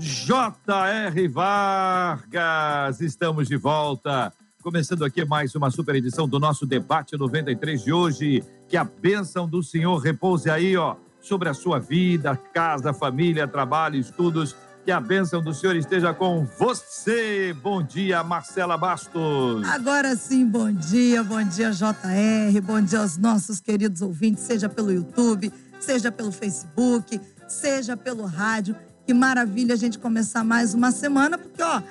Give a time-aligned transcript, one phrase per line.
[0.00, 1.28] J.R.
[1.28, 4.32] Vargas, estamos de volta.
[4.62, 8.42] Começando aqui mais uma super edição do nosso debate 93 de hoje.
[8.66, 13.96] Que a bênção do Senhor repouse aí, ó, sobre a sua vida, casa, família, trabalho,
[13.96, 14.56] estudos.
[14.86, 17.54] Que a bênção do Senhor esteja com você.
[17.62, 19.68] Bom dia, Marcela Bastos.
[19.68, 24.90] Agora sim, bom dia, bom dia, JR, bom dia aos nossos queridos ouvintes, seja pelo
[24.90, 28.74] YouTube, seja pelo Facebook, seja pelo rádio.
[29.10, 31.82] Que maravilha a gente começar mais uma semana, porque, ó,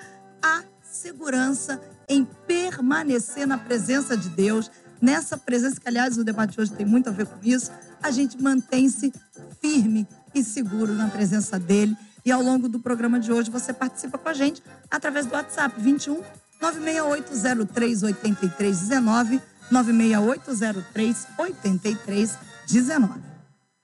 [0.42, 6.72] a segurança em permanecer na presença de Deus, nessa presença, que aliás o debate hoje
[6.72, 9.12] tem muito a ver com isso, a gente mantém-se
[9.60, 11.94] firme e seguro na presença dele.
[12.24, 15.76] E ao longo do programa de hoje você participa com a gente através do WhatsApp
[15.78, 16.24] 21
[16.62, 23.20] 96803 8319 96803 8319.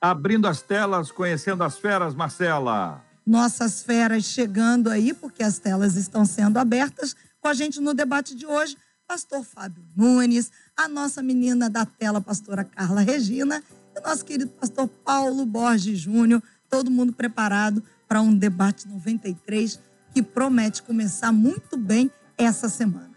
[0.00, 3.04] Abrindo as telas, conhecendo as feras, Marcela.
[3.26, 7.16] Nossas feras chegando aí, porque as telas estão sendo abertas.
[7.40, 12.20] Com a gente no debate de hoje, pastor Fábio Nunes, a nossa menina da tela,
[12.20, 13.62] pastora Carla Regina,
[13.94, 19.80] e o nosso querido pastor Paulo Borges Júnior, todo mundo preparado para um debate 93
[20.14, 23.10] que promete começar muito bem essa semana.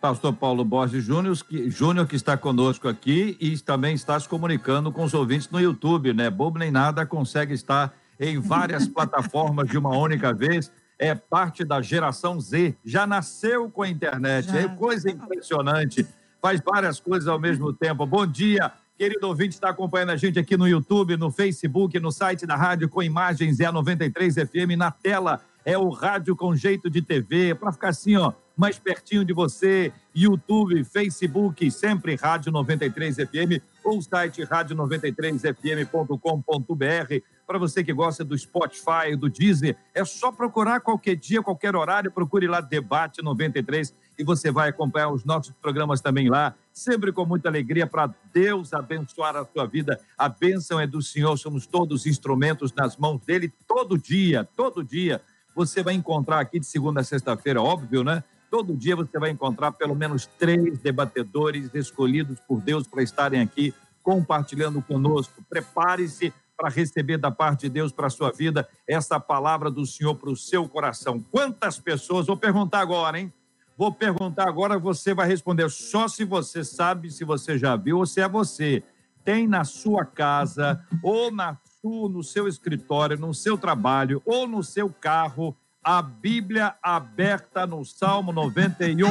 [0.00, 4.90] Pastor Paulo Borges Júnior, que, Júnior, que está conosco aqui e também está se comunicando
[4.90, 6.28] com os ouvintes no YouTube, né?
[6.28, 10.70] Bobo nem nada consegue estar em várias plataformas de uma única vez.
[10.98, 14.60] É parte da geração Z, já nasceu com a internet, já.
[14.60, 16.06] é coisa impressionante.
[16.40, 18.06] Faz várias coisas ao mesmo tempo.
[18.06, 22.46] Bom dia, Querido ouvinte, está acompanhando a gente aqui no YouTube, no Facebook, no site
[22.46, 24.76] da rádio com imagens é a 93 FM.
[24.76, 29.24] Na tela é o rádio com jeito de TV, para ficar assim, ó, mais pertinho
[29.24, 29.92] de você.
[30.14, 37.24] YouTube, Facebook, sempre Rádio 93 FM ou o site rádio93fm.com.br.
[37.52, 42.10] Para você que gosta do Spotify, do Deezer, é só procurar qualquer dia, qualquer horário,
[42.10, 47.26] procure lá Debate 93 e você vai acompanhar os nossos programas também lá, sempre com
[47.26, 50.00] muita alegria para Deus abençoar a sua vida.
[50.16, 55.20] A bênção é do Senhor, somos todos instrumentos nas mãos dele todo dia, todo dia.
[55.54, 58.24] Você vai encontrar aqui de segunda a sexta-feira, óbvio, né?
[58.50, 63.74] Todo dia você vai encontrar pelo menos três debatedores escolhidos por Deus para estarem aqui
[64.02, 65.44] compartilhando conosco.
[65.48, 70.14] Prepare-se para receber da parte de Deus para a sua vida essa palavra do Senhor
[70.14, 71.20] para o seu coração.
[71.30, 73.32] Quantas pessoas, vou perguntar agora, hein?
[73.76, 78.06] Vou perguntar agora, você vai responder só se você sabe, se você já viu ou
[78.06, 78.82] se é você.
[79.24, 84.62] Tem na sua casa, ou na sua, no seu escritório, no seu trabalho, ou no
[84.62, 89.06] seu carro, a Bíblia aberta no Salmo 91.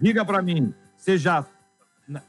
[0.00, 1.44] Diga para mim, você já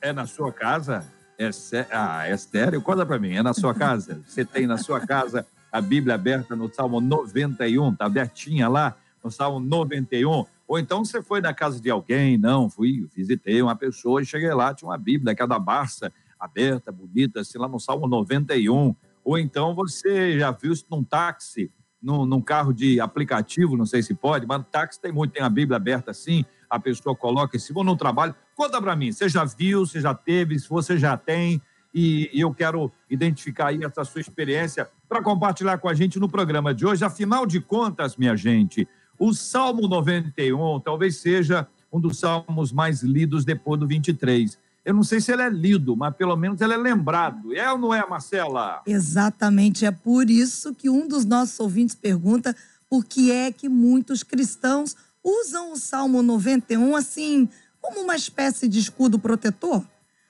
[0.01, 1.05] é na sua casa?
[1.37, 1.87] É, sé...
[1.91, 2.81] ah, é sério?
[2.81, 4.21] Conta para mim, é na sua casa?
[4.25, 9.31] Você tem na sua casa a Bíblia aberta no Salmo 91, tá abertinha lá no
[9.31, 10.45] Salmo 91?
[10.67, 14.53] Ou então você foi na casa de alguém, não, fui, visitei uma pessoa e cheguei
[14.53, 18.95] lá, tinha uma Bíblia, cada Barça, aberta, bonita, assim, lá no Salmo 91.
[19.23, 24.03] Ou então você já viu isso num táxi, num, num carro de aplicativo, não sei
[24.03, 27.55] se pode, mas no táxi tem muito, tem a Bíblia aberta assim, a pessoa coloca
[27.55, 28.33] em cima, no trabalho.
[28.55, 31.61] Conta para mim, você já viu, você já teve, se você já tem,
[31.93, 36.27] e, e eu quero identificar aí essa sua experiência para compartilhar com a gente no
[36.27, 37.05] programa de hoje.
[37.05, 38.87] Afinal de contas, minha gente,
[39.19, 44.57] o Salmo 91 talvez seja um dos salmos mais lidos depois do 23.
[44.83, 47.53] Eu não sei se ele é lido, mas pelo menos ele é lembrado.
[47.53, 48.81] É ou não é, Marcela?
[48.87, 49.85] Exatamente.
[49.85, 52.55] É por isso que um dos nossos ouvintes pergunta
[52.89, 57.47] por que é que muitos cristãos usam o Salmo 91 assim,
[57.81, 59.85] como uma espécie de escudo protetor.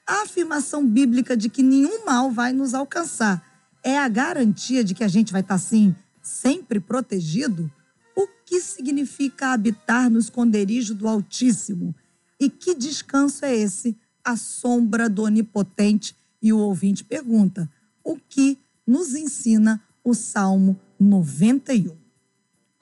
[0.05, 3.43] A afirmação bíblica de que nenhum mal vai nos alcançar
[3.83, 7.71] é a garantia de que a gente vai estar assim, sempre protegido?
[8.15, 11.95] O que significa habitar no esconderijo do Altíssimo?
[12.39, 13.97] E que descanso é esse?
[14.23, 16.15] A sombra do Onipotente.
[16.41, 17.69] E o ouvinte pergunta:
[18.03, 22.02] o que nos ensina o Salmo 91?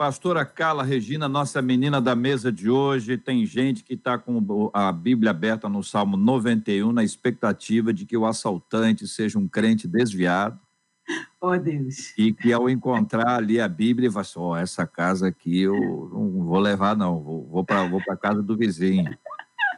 [0.02, 4.92] Pastora Carla Regina, nossa menina da mesa de hoje, tem gente que está com a
[4.92, 10.60] Bíblia aberta no Salmo 91, na expectativa de que o assaltante seja um crente desviado
[11.40, 12.18] Oh, Deus.
[12.18, 15.76] E que ao encontrar ali a Bíblia, vai assim, oh, essa casa aqui eu
[16.12, 19.16] não vou levar, não, vou, vou para vou a casa do vizinho.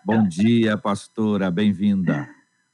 [0.05, 2.29] Bom dia, pastora, bem-vinda.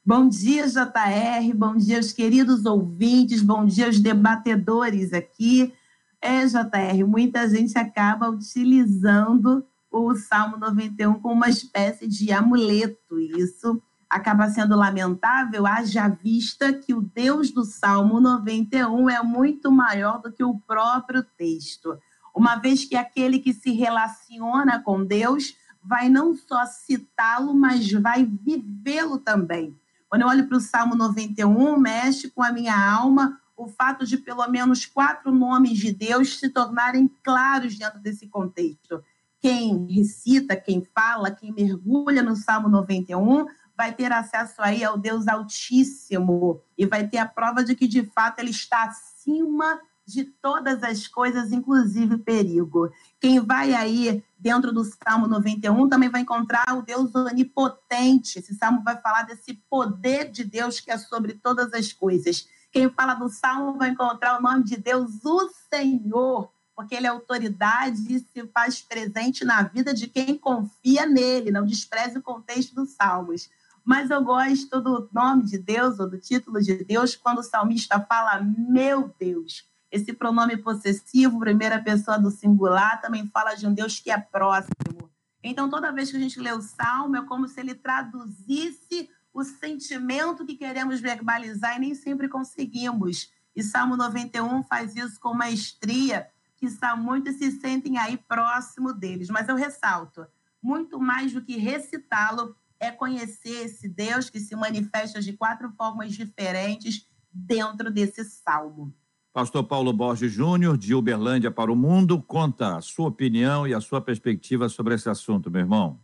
[0.05, 5.73] Bom dia, JR, bom dia aos queridos ouvintes, bom dia aos debatedores aqui.
[6.21, 13.19] É, JR, muita gente acaba utilizando o Salmo 91 como uma espécie de amuleto.
[13.19, 20.19] Isso acaba sendo lamentável, haja vista que o Deus do Salmo 91 é muito maior
[20.19, 21.97] do que o próprio texto.
[22.35, 28.25] Uma vez que aquele que se relaciona com Deus vai não só citá-lo, mas vai
[28.25, 29.77] vivê-lo também.
[30.09, 34.17] Quando eu olho para o Salmo 91, mexe com a minha alma o fato de
[34.17, 39.03] pelo menos quatro nomes de Deus se tornarem claros dentro desse contexto.
[39.41, 43.45] Quem recita, quem fala, quem mergulha no Salmo 91
[43.75, 48.03] vai ter acesso aí ao Deus Altíssimo e vai ter a prova de que de
[48.03, 52.89] fato ele está acima de todas as coisas, inclusive perigo.
[53.19, 58.39] Quem vai aí dentro do Salmo 91 também vai encontrar o Deus onipotente.
[58.39, 62.47] Esse salmo vai falar desse poder de Deus que é sobre todas as coisas.
[62.71, 67.09] Quem fala do salmo vai encontrar o nome de Deus, o Senhor, porque ele é
[67.09, 71.51] autoridade e se faz presente na vida de quem confia nele.
[71.51, 73.49] Não despreze o contexto dos salmos.
[73.83, 77.99] Mas eu gosto do nome de Deus ou do título de Deus quando o salmista
[77.99, 79.67] fala, meu Deus.
[79.91, 85.09] Esse pronome possessivo, primeira pessoa do singular, também fala de um Deus que é próximo.
[85.43, 89.43] Então, toda vez que a gente lê o Salmo, é como se ele traduzisse o
[89.43, 93.31] sentimento que queremos verbalizar e nem sempre conseguimos.
[93.55, 96.27] E Salmo 91 faz isso com maestria,
[96.57, 96.67] que
[96.97, 99.29] muitos se sentem aí próximo deles.
[99.29, 100.25] Mas eu ressalto,
[100.61, 106.13] muito mais do que recitá-lo, é conhecer esse Deus que se manifesta de quatro formas
[106.13, 108.93] diferentes dentro desse salmo.
[109.31, 113.79] Pastor Paulo Borges Júnior, de Uberlândia para o Mundo, conta a sua opinião e a
[113.79, 115.99] sua perspectiva sobre esse assunto, meu irmão.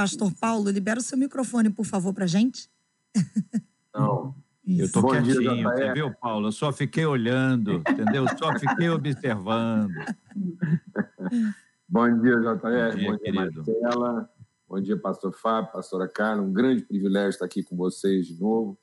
[0.00, 2.70] Pastor Paulo, libera o seu microfone, por favor, para gente.
[3.94, 4.34] Não.
[4.66, 6.48] Eu estou quietinho, dia, entendeu, Paulo?
[6.48, 8.24] Eu só fiquei olhando, entendeu?
[8.38, 9.92] Só fiquei observando.
[11.86, 12.48] Bom dia, JR.
[12.62, 14.30] Bom dia, Bom dia Marcela.
[14.66, 16.40] Bom dia, pastor Fábio, pastora Carla.
[16.40, 18.78] Um grande privilégio estar aqui com vocês de novo.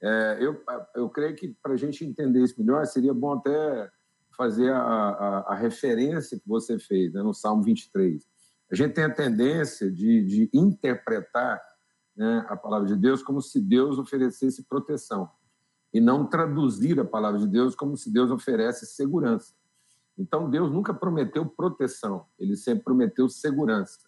[0.00, 0.64] É, eu,
[0.94, 3.90] eu creio que para a gente entender isso melhor, seria bom até
[4.34, 8.26] fazer a, a, a referência que você fez né, no Salmo 23.
[8.70, 11.60] A gente tem a tendência de, de interpretar
[12.16, 15.30] né, a palavra de Deus como se Deus oferecesse proteção
[15.92, 19.54] e não traduzir a palavra de Deus como se Deus oferece segurança.
[20.16, 24.00] Então, Deus nunca prometeu proteção, ele sempre prometeu segurança.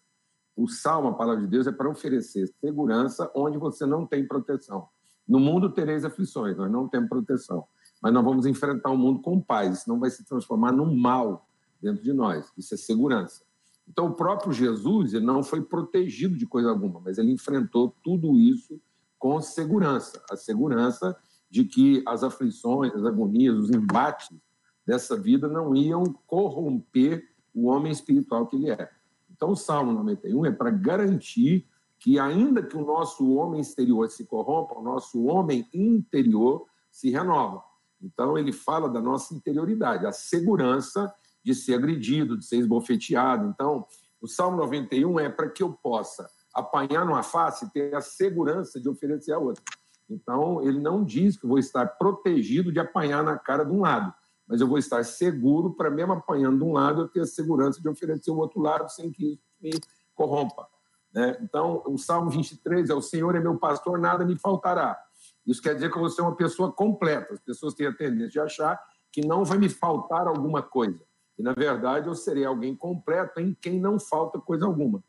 [0.56, 4.88] O salmo, a palavra de Deus, é para oferecer segurança onde você não tem proteção.
[5.28, 7.66] No mundo tereis aflições, nós não temos proteção.
[8.00, 11.48] Mas nós vamos enfrentar o mundo com paz, senão vai se transformar num mal
[11.80, 12.52] dentro de nós.
[12.56, 13.44] Isso é segurança.
[13.88, 18.36] Então, o próprio Jesus ele não foi protegido de coisa alguma, mas ele enfrentou tudo
[18.36, 18.80] isso
[19.18, 21.16] com segurança a segurança
[21.48, 24.36] de que as aflições, as agonias, os embates
[24.84, 27.24] dessa vida não iam corromper
[27.54, 28.90] o homem espiritual que ele é.
[29.30, 31.66] Então, o Salmo 91 é para garantir
[31.98, 37.62] que, ainda que o nosso homem exterior se corrompa, o nosso homem interior se renova.
[38.00, 41.12] Então, ele fala da nossa interioridade, a segurança
[41.46, 43.48] de ser agredido, de ser esbofeteado.
[43.48, 43.86] Então,
[44.20, 48.80] o Salmo 91 é para que eu possa apanhar numa face e ter a segurança
[48.80, 49.62] de oferecer a outra.
[50.10, 54.12] Então, ele não diz que vou estar protegido de apanhar na cara de um lado
[54.46, 57.80] mas eu vou estar seguro para, mesmo apanhando de um lado, eu ter a segurança
[57.80, 59.70] de oferecer o outro lado sem que isso me
[60.14, 60.68] corrompa.
[61.12, 61.36] Né?
[61.42, 64.96] Então, o Salmo 23 é: O Senhor é meu pastor, nada me faltará.
[65.44, 67.34] Isso quer dizer que vou ser uma pessoa completa.
[67.34, 68.80] As pessoas têm a tendência de achar
[69.12, 71.02] que não vai me faltar alguma coisa.
[71.38, 75.02] E, na verdade, eu serei alguém completo em quem não falta coisa alguma.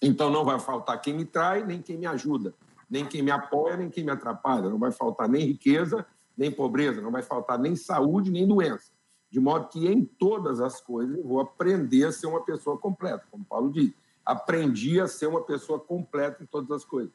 [0.00, 2.54] Então, não vai faltar quem me trai, nem quem me ajuda,
[2.88, 4.68] nem quem me apoia, nem quem me atrapalha.
[4.68, 8.90] Não vai faltar nem riqueza, nem pobreza, não vai faltar nem saúde, nem doença.
[9.30, 13.26] De modo que em todas as coisas eu vou aprender a ser uma pessoa completa,
[13.30, 13.92] como Paulo diz.
[14.24, 17.12] Aprendi a ser uma pessoa completa em todas as coisas.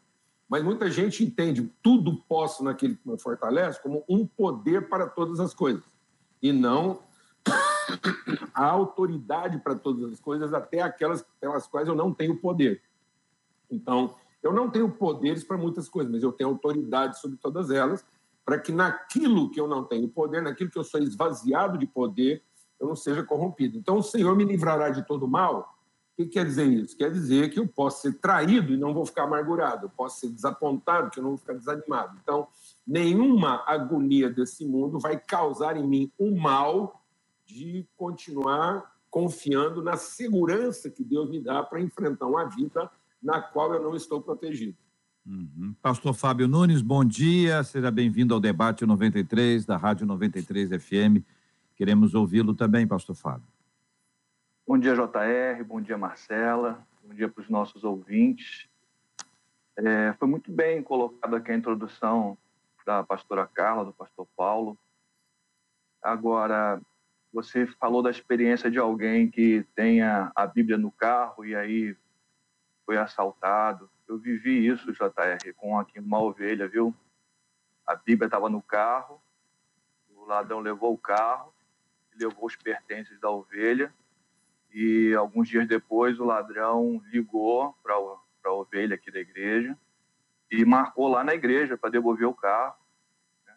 [0.48, 5.40] Mas muita gente entende tudo posso naquele que me fortalece como um poder para todas
[5.40, 5.84] as coisas.
[6.42, 7.00] E não
[8.53, 12.81] a autoridade para todas as coisas, até aquelas pelas quais eu não tenho poder.
[13.69, 18.05] Então, eu não tenho poderes para muitas coisas, mas eu tenho autoridade sobre todas elas
[18.43, 22.43] para que naquilo que eu não tenho poder, naquilo que eu sou esvaziado de poder,
[22.79, 23.77] eu não seja corrompido.
[23.77, 25.77] Então, o Senhor me livrará de todo mal,
[26.17, 26.98] que quer dizer isso?
[26.98, 30.29] Quer dizer que eu posso ser traído e não vou ficar amargurado, eu posso ser
[30.29, 32.17] desapontado que eu não vou ficar desanimado.
[32.21, 32.48] Então,
[32.86, 37.00] nenhuma agonia desse mundo vai causar em mim o mal
[37.51, 42.89] de continuar confiando na segurança que Deus me dá para enfrentar uma vida
[43.22, 44.77] na qual eu não estou protegido.
[45.25, 45.75] Uhum.
[45.81, 51.24] Pastor Fábio Nunes, bom dia, seja bem-vindo ao debate 93 da Rádio 93 FM.
[51.75, 53.48] Queremos ouvi-lo também, Pastor Fábio.
[54.65, 58.67] Bom dia, JR, bom dia, Marcela, bom dia para os nossos ouvintes.
[59.77, 62.38] É, foi muito bem colocado aqui a introdução
[62.86, 64.77] da pastora Carla, do pastor Paulo.
[66.01, 66.81] Agora,
[67.31, 71.95] você falou da experiência de alguém que tenha a Bíblia no carro e aí
[72.85, 73.89] foi assaltado.
[74.07, 76.93] Eu vivi isso, JR, com aqui uma ovelha, viu?
[77.88, 79.21] A Bíblia estava no carro,
[80.09, 81.53] o ladrão levou o carro,
[82.15, 83.93] levou os pertences da ovelha
[84.73, 89.77] e alguns dias depois o ladrão ligou para a ovelha aqui da igreja
[90.50, 92.75] e marcou lá na igreja para devolver o carro,
[93.45, 93.53] né?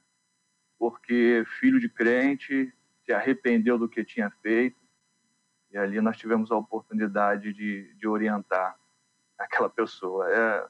[0.78, 2.72] porque filho de crente
[3.04, 4.84] se arrependeu do que tinha feito
[5.74, 8.78] e ali nós tivemos a oportunidade de, de orientar
[9.36, 10.30] aquela pessoa.
[10.30, 10.66] É,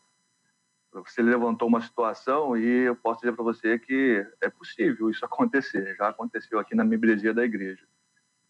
[0.93, 5.95] você levantou uma situação e eu posso dizer para você que é possível isso acontecer.
[5.97, 7.87] Já aconteceu aqui na membresia da igreja.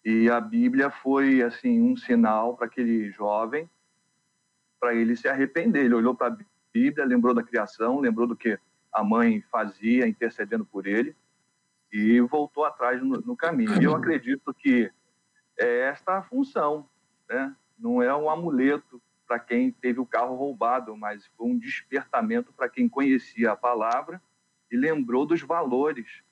[0.05, 3.69] E a Bíblia foi assim um sinal para aquele jovem,
[4.79, 5.87] para ele se arrepender.
[5.87, 6.37] Ele olhou para a
[6.73, 8.57] Bíblia, lembrou da criação, lembrou do que
[8.93, 11.17] a mãe fazia, intercedendo por ele,
[11.95, 13.81] e voltou atrás no, no caminho.
[13.81, 14.91] E eu acredito que
[15.57, 16.91] é esta a função,
[17.29, 17.55] né?
[17.79, 22.69] Não é um amuleto para quem teve o carro roubado, mas foi um despertamento para
[22.69, 24.21] quem conhecia a palavra
[24.73, 26.25] e lembrou dos valores.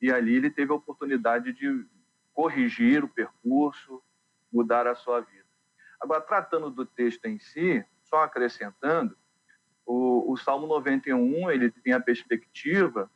[0.00, 1.86] E ali ele teve a oportunidade de
[2.32, 4.02] corrigir o percurso,
[4.50, 5.44] mudar a sua vida.
[6.00, 9.14] Agora, tratando do texto em si, só acrescentando,
[9.84, 13.10] o, o Salmo 91 ele tem a perspectiva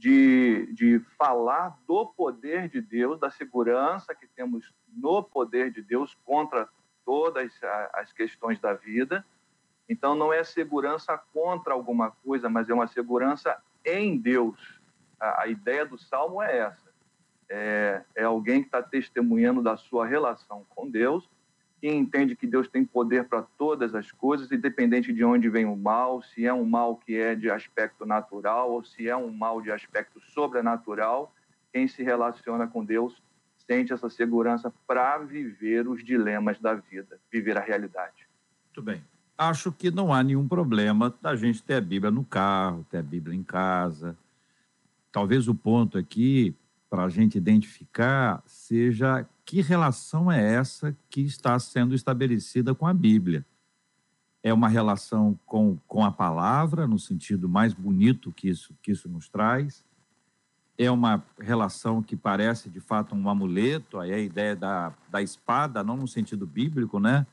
[0.00, 6.16] de, de falar do poder de Deus, da segurança que temos no poder de Deus
[6.24, 6.66] contra
[7.04, 7.52] todas
[7.92, 9.22] as questões da vida.
[9.86, 14.80] Então, não é segurança contra alguma coisa, mas é uma segurança em Deus.
[15.20, 16.90] A, a ideia do salmo é essa.
[17.50, 21.28] É, é alguém que está testemunhando da sua relação com Deus,
[21.80, 25.74] que entende que Deus tem poder para todas as coisas, independente de onde vem o
[25.74, 29.62] mal, se é um mal que é de aspecto natural ou se é um mal
[29.62, 31.34] de aspecto sobrenatural.
[31.72, 33.22] Quem se relaciona com Deus
[33.66, 38.28] sente essa segurança para viver os dilemas da vida, viver a realidade.
[38.66, 39.02] Muito bem.
[39.38, 43.02] Acho que não há nenhum problema da gente ter a Bíblia no carro, ter a
[43.02, 44.14] Bíblia em casa.
[45.10, 46.54] Talvez o ponto aqui
[46.90, 52.94] para a gente identificar seja que relação é essa que está sendo estabelecida com a
[52.94, 53.44] Bíblia.
[54.44, 59.08] É uma relação com, com a palavra, no sentido mais bonito que isso, que isso
[59.08, 59.84] nos traz,
[60.78, 65.20] é uma relação que parece de fato um amuleto, aí é a ideia da, da
[65.20, 67.26] espada, não no sentido bíblico, né?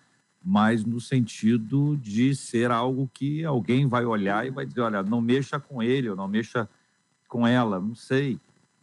[0.43, 5.21] Mas no sentido de ser algo que alguém vai olhar e vai dizer: olha, não
[5.21, 6.67] mexa com ele, ou não mexa
[7.27, 8.39] com ela, não sei.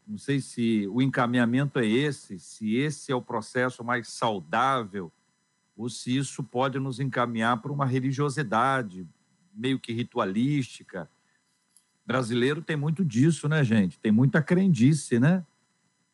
[0.06, 5.10] Não sei se o encaminhamento é esse, se esse é o processo mais saudável,
[5.76, 9.06] ou se isso pode nos encaminhar para uma religiosidade
[9.54, 11.08] meio que ritualística,
[12.06, 13.98] Brasileiro tem muito disso, né, gente?
[13.98, 15.44] Tem muita crendice, né?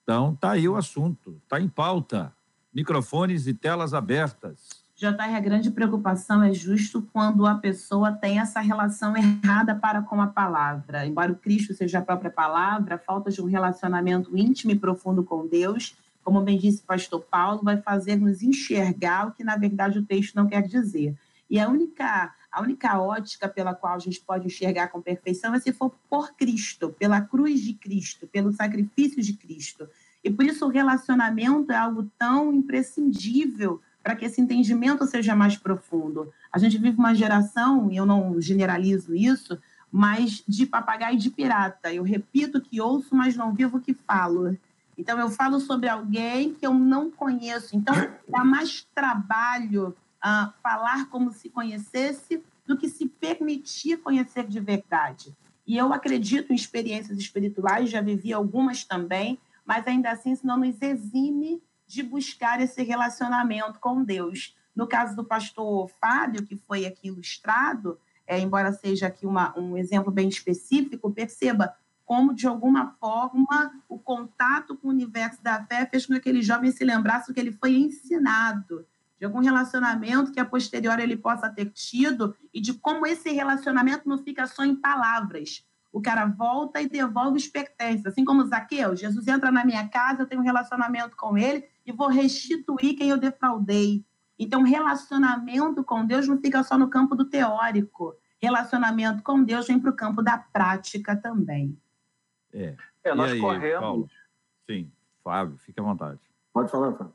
[0.03, 2.35] Então, tá aí o assunto, tá em pauta.
[2.73, 4.80] Microfones e telas abertas.
[5.01, 10.21] JR, a grande preocupação é justo quando a pessoa tem essa relação errada para com
[10.21, 11.07] a palavra.
[11.07, 15.25] Embora o Cristo seja a própria palavra, a falta de um relacionamento íntimo e profundo
[15.25, 19.57] com Deus, como bem disse o pastor Paulo, vai fazer nos enxergar o que, na
[19.57, 21.17] verdade, o texto não quer dizer.
[21.49, 25.61] E a única a única ótica pela qual a gente pode enxergar com perfeição é
[25.61, 29.89] se for por Cristo, pela cruz de Cristo, pelo sacrifício de Cristo.
[30.23, 35.57] E por isso o relacionamento é algo tão imprescindível para que esse entendimento seja mais
[35.57, 36.33] profundo.
[36.53, 39.59] A gente vive uma geração, e eu não generalizo isso,
[39.93, 41.93] mas de papagaio de pirata.
[41.93, 44.57] Eu repito que ouço, mas não vivo o que falo.
[44.97, 47.77] Então, eu falo sobre alguém que eu não conheço.
[47.77, 47.95] Então,
[48.29, 55.35] dá mais trabalho uh, falar como se conhecesse do que se permitir conhecer de verdade.
[55.67, 60.57] E eu acredito em experiências espirituais, já vivi algumas também, mas ainda assim isso não
[60.57, 64.57] nos exime de buscar esse relacionamento com Deus.
[64.77, 69.77] No caso do pastor Fábio, que foi aqui ilustrado, é, embora seja aqui uma, um
[69.77, 75.85] exemplo bem específico, perceba como, de alguma forma, o contato com o universo da fé
[75.85, 78.87] fez com que aquele jovem se lembrasse do que ele foi ensinado
[79.19, 84.09] de algum relacionamento que a posteriori ele possa ter tido e de como esse relacionamento
[84.09, 85.67] não fica só em palavras.
[85.93, 88.07] O cara volta e devolve pertences.
[88.07, 91.93] Assim como Zaqueu, Jesus entra na minha casa, eu tenho um relacionamento com ele e
[91.93, 94.05] vou restituir quem eu defraudei.
[94.39, 98.17] Então, relacionamento com Deus não fica só no campo do teórico.
[98.41, 101.77] Relacionamento com Deus vem para o campo da prática também.
[102.53, 102.75] É.
[103.05, 103.81] é nós aí, corremos.
[103.81, 104.09] Paulo?
[104.69, 104.91] Sim,
[105.23, 106.21] Fábio, fique à vontade.
[106.53, 107.15] Pode falar, Fábio.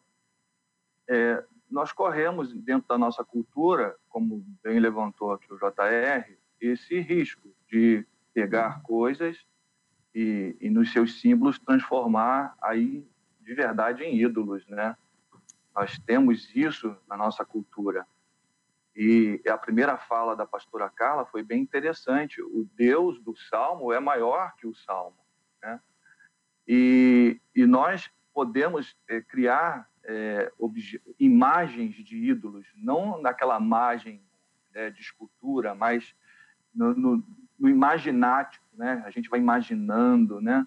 [1.09, 7.49] É, nós corremos dentro da nossa cultura, como bem levantou aqui o JR, esse risco
[7.67, 9.37] de pegar coisas
[10.13, 13.07] e, e nos seus símbolos transformar aí
[13.45, 14.97] de verdade em ídolos, né?
[15.75, 18.07] Nós temos isso na nossa cultura.
[18.95, 22.41] E a primeira fala da pastora Carla foi bem interessante.
[22.41, 25.17] O Deus do Salmo é maior que o Salmo.
[25.61, 25.79] Né?
[26.65, 30.51] E, e nós podemos é, criar é,
[31.19, 34.23] imagens de ídolos, não naquela imagem
[34.73, 36.15] né, de escultura, mas
[36.73, 37.23] no, no,
[37.59, 38.65] no imaginático.
[38.73, 39.03] Né?
[39.05, 40.65] A gente vai imaginando, né?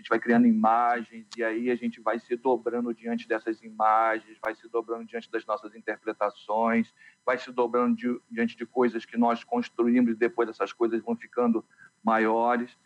[0.00, 4.54] Gente vai criando imagens e aí a gente vai se dobrando diante dessas imagens, vai
[4.54, 6.92] se dobrando diante das nossas interpretações,
[7.24, 11.14] vai se dobrando di diante de coisas que nós construímos e depois essas coisas vão
[11.14, 11.64] ficando
[12.02, 12.76] maiores.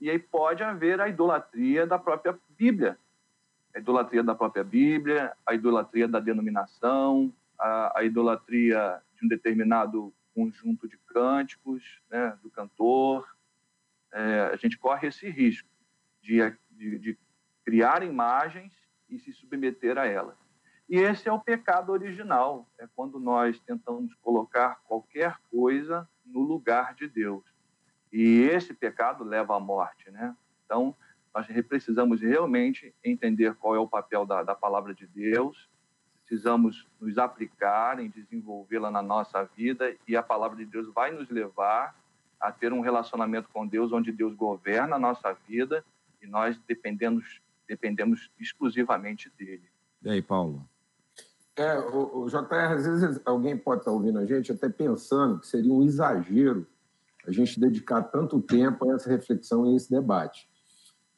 [0.00, 2.96] E aí pode haver a idolatria da própria Bíblia,
[3.74, 10.14] a idolatria da própria Bíblia, a idolatria da denominação, a, a idolatria de um determinado
[10.32, 13.28] conjunto de cânticos, né, do cantor.
[14.12, 15.69] É, a gente corre esse risco
[16.22, 16.38] de,
[16.70, 17.18] de, de
[17.64, 18.72] criar imagens
[19.08, 20.36] e se submeter a elas.
[20.88, 26.94] E esse é o pecado original, é quando nós tentamos colocar qualquer coisa no lugar
[26.94, 27.44] de Deus.
[28.12, 30.34] E esse pecado leva à morte, né?
[30.64, 30.96] Então,
[31.32, 35.68] nós precisamos realmente entender qual é o papel da, da palavra de Deus,
[36.26, 41.28] precisamos nos aplicar em desenvolvê-la na nossa vida e a palavra de Deus vai nos
[41.28, 41.94] levar
[42.40, 45.84] a ter um relacionamento com Deus onde Deus governa a nossa vida
[46.22, 49.68] e nós dependemos, dependemos exclusivamente dele.
[50.02, 50.68] E aí, Paulo?
[51.56, 55.46] É, o, o JR, às vezes alguém pode estar ouvindo a gente até pensando que
[55.46, 56.66] seria um exagero
[57.26, 60.48] a gente dedicar tanto tempo a essa reflexão e esse debate.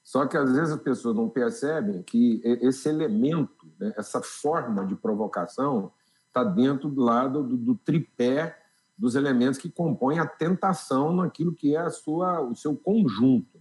[0.03, 4.97] Só que às vezes as pessoas não percebem que esse elemento, né, essa forma de
[4.97, 5.93] provocação,
[6.27, 8.59] está dentro do lado do, do, tripé
[8.97, 13.52] dos elementos que compõem a tentação naquilo que é a sua, o seu conjunto.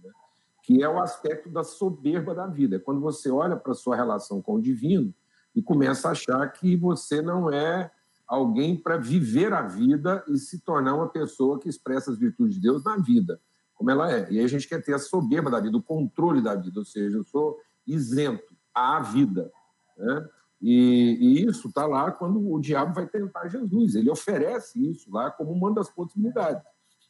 [0.62, 2.76] Que é o aspecto da soberba da vida.
[2.76, 5.12] É quando você olha para a sua relação com o divino
[5.54, 7.90] e começa a achar que você não é
[8.26, 12.62] alguém para viver a vida e se tornar uma pessoa que expressa as virtudes de
[12.62, 13.38] Deus na vida,
[13.74, 14.26] como ela é.
[14.32, 16.84] E aí a gente quer ter a soberba da vida, o controle da vida, ou
[16.84, 19.52] seja, eu sou isento à vida.
[19.98, 20.28] Né?
[20.62, 23.96] E, e, isso está lá quando o diabo vai tentar Jesus.
[23.96, 26.62] Ele oferece isso lá como uma das possibilidades.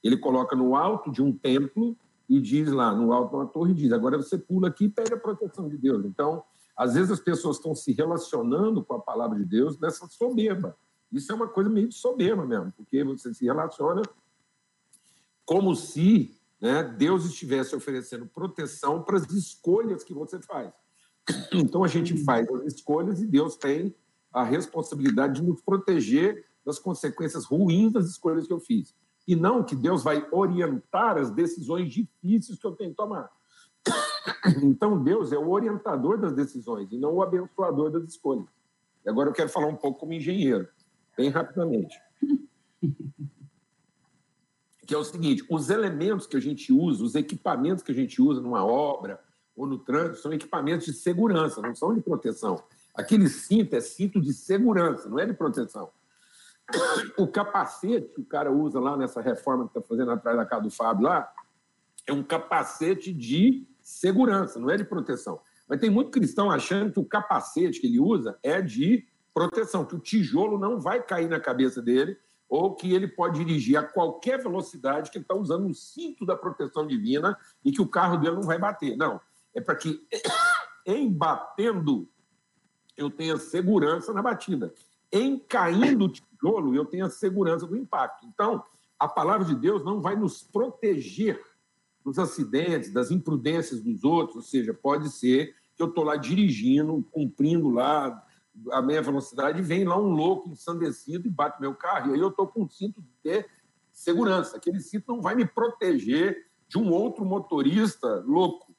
[0.02, 1.96] Ele coloca no alto de um templo
[2.32, 5.20] e diz lá no alto uma torre, diz, agora você pula aqui e pega a
[5.20, 6.02] proteção de Deus.
[6.06, 6.42] Então,
[6.74, 10.74] às vezes as pessoas estão se relacionando com a palavra de Deus nessa soberba.
[11.12, 14.00] Isso é uma coisa meio de soberba mesmo, porque você se relaciona
[15.44, 20.72] como se né, Deus estivesse oferecendo proteção para as escolhas que você faz.
[21.52, 23.94] Então a gente faz as escolhas e Deus tem
[24.32, 28.94] a responsabilidade de nos proteger das consequências ruins das escolhas que eu fiz
[29.26, 33.30] e não que Deus vai orientar as decisões difíceis que eu tenho que tomar.
[34.62, 38.46] Então, Deus é o orientador das decisões e não o abençoador das escolhas.
[39.04, 40.68] E agora eu quero falar um pouco como engenheiro,
[41.16, 41.96] bem rapidamente.
[44.84, 48.20] Que é o seguinte: os elementos que a gente usa, os equipamentos que a gente
[48.20, 49.20] usa numa obra
[49.56, 52.62] ou no trânsito, são equipamentos de segurança, não são de proteção.
[52.94, 55.90] Aquele cinto é cinto de segurança, não é de proteção.
[57.18, 60.62] O capacete que o cara usa lá nessa reforma que está fazendo atrás da casa
[60.62, 61.30] do Fábio lá,
[62.06, 65.40] é um capacete de segurança, não é de proteção.
[65.68, 69.94] Mas tem muito cristão achando que o capacete que ele usa é de proteção, que
[69.94, 72.16] o tijolo não vai cair na cabeça dele
[72.48, 76.36] ou que ele pode dirigir a qualquer velocidade que ele está usando um cinto da
[76.36, 78.94] proteção divina e que o carro dele não vai bater.
[78.96, 79.18] Não,
[79.54, 80.06] é para que
[80.84, 82.06] em batendo
[82.94, 84.74] eu tenha segurança na batida.
[85.12, 88.26] Em caindo tijolo, eu tenho a segurança do impacto.
[88.26, 88.64] Então,
[88.98, 91.38] a palavra de Deus não vai nos proteger
[92.04, 97.06] dos acidentes, das imprudências dos outros, ou seja, pode ser que eu estou lá dirigindo,
[97.10, 98.24] cumprindo lá
[98.70, 102.28] a meia velocidade, vem lá um louco ensandecido e bate meu carro, e aí eu
[102.28, 103.44] estou com um cinto de
[103.90, 104.56] segurança.
[104.56, 108.74] Aquele cinto não vai me proteger de um outro motorista louco,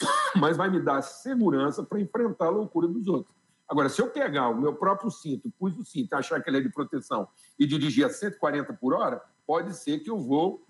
[0.36, 3.34] mas vai me dar segurança para enfrentar a loucura dos outros.
[3.68, 6.60] Agora, se eu pegar o meu próprio cinto, pus o cinto, achar que ele é
[6.60, 10.66] de proteção e dirigir a 140 por hora, pode ser que eu vou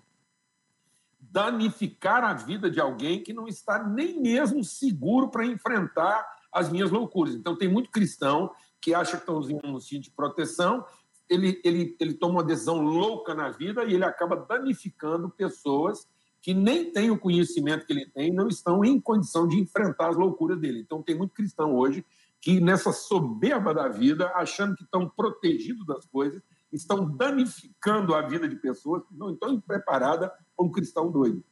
[1.19, 6.89] danificar a vida de alguém que não está nem mesmo seguro para enfrentar as minhas
[6.89, 7.35] loucuras.
[7.35, 10.85] Então, tem muito cristão que acha que estão usando um cinto de proteção,
[11.27, 16.07] ele, ele, ele toma uma decisão louca na vida e ele acaba danificando pessoas
[16.39, 20.15] que nem têm o conhecimento que ele tem, não estão em condição de enfrentar as
[20.15, 20.79] loucuras dele.
[20.79, 22.05] Então, tem muito cristão hoje
[22.45, 28.47] que, nessa soberba da vida, achando que estão protegidos das coisas, estão danificando a vida
[28.47, 31.43] de pessoas que não estão preparadas para um cristão doido.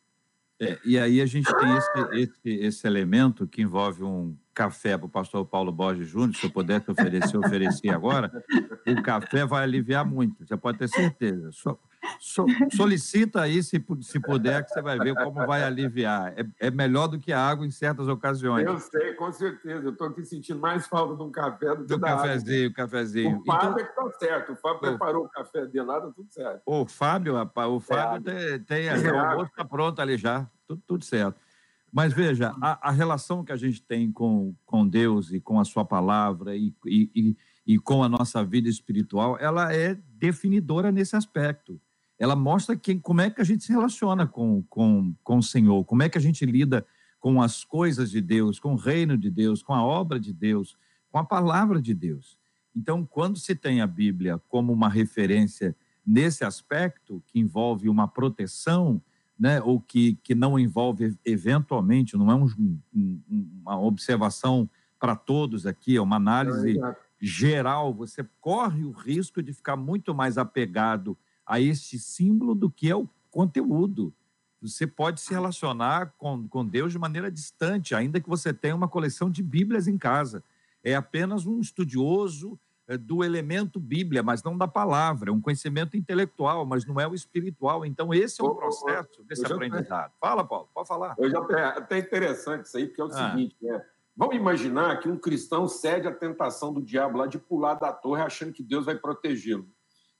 [0.62, 5.08] É, e aí a gente tem esse, esse, esse elemento que envolve um café para
[5.08, 8.32] o pastor Paulo Borges Júnior, se eu pudesse oferecer, oferecer agora,
[8.86, 11.52] o café vai aliviar muito, você pode ter certeza.
[11.54, 11.80] So,
[12.20, 16.34] so, solicita aí, se, se puder, que você vai ver como vai aliviar.
[16.38, 18.66] É, é melhor do que a água em certas ocasiões.
[18.66, 19.86] Eu sei, com certeza.
[19.86, 22.76] Eu estou aqui sentindo mais falta de um café do que do da cafezinho, água.
[22.76, 23.40] cafezinho.
[23.40, 24.54] O Fábio então, é que está certo.
[24.54, 26.62] O Fábio o, preparou o café de lá, está tudo certo.
[26.66, 30.82] O Fábio, rapaz, o Fábio é, tem, tem o almoço está pronto ali já, tudo,
[30.88, 31.40] tudo certo.
[31.94, 35.64] Mas veja, a, a, relação que a gente tem com, com Deus e com a
[35.64, 37.38] sua palavra e, e, e,
[37.68, 41.80] e com a nossa vida espiritual, ela é definidora nesse aspecto.
[42.24, 45.84] Ela mostra quem, como é que a gente se relaciona com, com, com o Senhor,
[45.84, 46.88] como é que a gente lida
[47.20, 50.78] com as coisas de Deus, com o reino de Deus, com a obra de Deus,
[51.12, 52.38] com a palavra de Deus.
[52.74, 55.76] Então, quando se tem a Bíblia como uma referência
[56.08, 59.02] nesse aspecto, que envolve uma proteção,
[59.38, 63.22] né, ou que, que não envolve eventualmente, não é um, um,
[63.62, 69.52] uma observação para todos aqui, é uma análise é geral, você corre o risco de
[69.52, 74.14] ficar muito mais apegado a este símbolo do que ao conteúdo.
[74.62, 78.88] Você pode se relacionar com, com Deus de maneira distante, ainda que você tenha uma
[78.88, 80.44] coleção de Bíblias em casa.
[80.84, 85.30] É apenas um estudioso é, do elemento Bíblia, mas não da palavra.
[85.30, 87.86] É um conhecimento intelectual, mas não é o espiritual.
[87.86, 90.14] Então, esse é o processo desse aprendizado.
[90.20, 91.16] Fala, Paulo, pode falar.
[91.18, 93.32] Eu já é até interessante isso aí, porque é o ah.
[93.32, 93.82] seguinte: né?
[94.16, 98.22] vamos imaginar que um cristão cede à tentação do diabo lá de pular da torre
[98.22, 99.68] achando que Deus vai protegê-lo.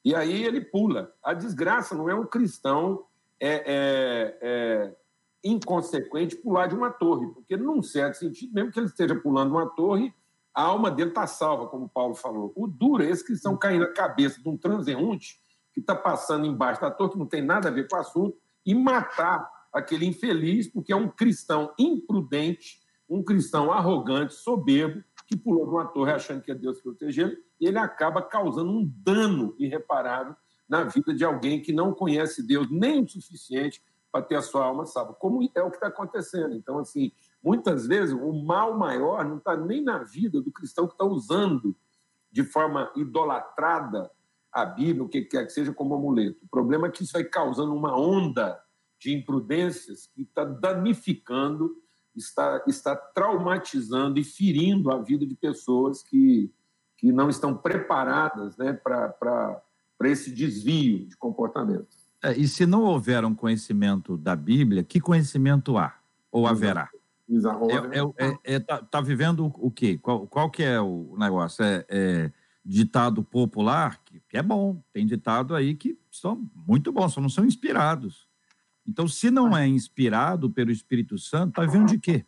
[0.04, 1.14] E aí ele pula.
[1.24, 3.06] A desgraça não é um cristão
[3.40, 4.96] é, é, é,
[5.44, 9.70] inconsequente pular de uma torre, porque, num certo sentido, mesmo que ele esteja pulando uma
[9.70, 10.14] torre,
[10.54, 12.54] a alma dele está salva, como Paulo falou.
[12.56, 15.42] O duro é esse que caindo na cabeça de um transeunte
[15.74, 18.38] que está passando embaixo da torre, que não tem nada a ver com o assunto,
[18.66, 25.66] e matar aquele infeliz, porque é um cristão imprudente, um cristão arrogante, soberbo, que pulou
[25.66, 30.36] de uma torre achando que é Deus protegendo, e ele acaba causando um dano irreparável
[30.68, 34.66] na vida de alguém que não conhece Deus nem o suficiente para ter a sua
[34.66, 36.56] alma salva, como é o que está acontecendo.
[36.56, 37.12] Então, assim,
[37.44, 41.76] muitas vezes o mal maior não está nem na vida do cristão que está usando
[42.32, 44.12] de forma idolatrada
[44.52, 46.46] a Bíblia, o que quer que seja, como amuleto.
[46.46, 48.62] O problema é que isso vai causando uma onda
[49.00, 51.76] de imprudências que está danificando,
[52.16, 56.52] está, está traumatizando e ferindo a vida de pessoas que,
[57.04, 59.62] que não estão preparadas né, para
[60.06, 61.90] esse desvio de comportamento.
[62.24, 65.94] É, e se não houver um conhecimento da Bíblia, que conhecimento há
[66.32, 66.90] ou haverá?
[67.30, 70.00] É, é, é, é, tá, tá, vivendo o quê?
[70.02, 71.62] Qual, qual que é o negócio?
[71.66, 72.32] É, é
[72.64, 74.82] ditado popular, que, que, é bom.
[74.94, 78.30] Tem ditado aí que são muito bons, só não são inspirados.
[78.88, 82.26] Então, se não é inspirado pelo Espírito Santo, tá vivendo de quê?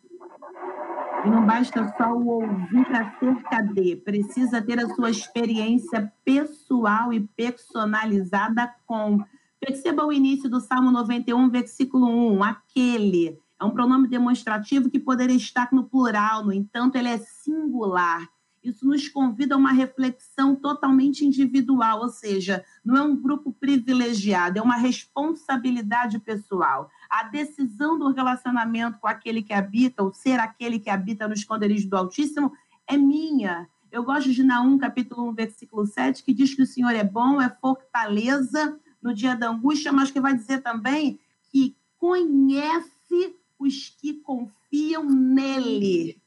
[1.26, 8.72] Não basta só o ouvir acerca de, precisa ter a sua experiência pessoal e personalizada
[8.86, 9.24] com.
[9.58, 15.36] Perceba o início do Salmo 91, versículo 1, aquele é um pronome demonstrativo que poderia
[15.36, 18.28] estar no plural, no entanto, ele é singular.
[18.62, 24.58] Isso nos convida a uma reflexão totalmente individual, ou seja, não é um grupo privilegiado,
[24.58, 26.90] é uma responsabilidade pessoal.
[27.16, 31.88] A decisão do relacionamento com aquele que habita, ou ser aquele que habita no esconderijo
[31.88, 32.52] do Altíssimo,
[32.86, 33.66] é minha.
[33.90, 37.40] Eu gosto de Naum, capítulo 1, versículo 7, que diz que o Senhor é bom,
[37.40, 41.18] é fortaleza no dia da angústia, mas que vai dizer também
[41.50, 46.20] que conhece os que confiam nele.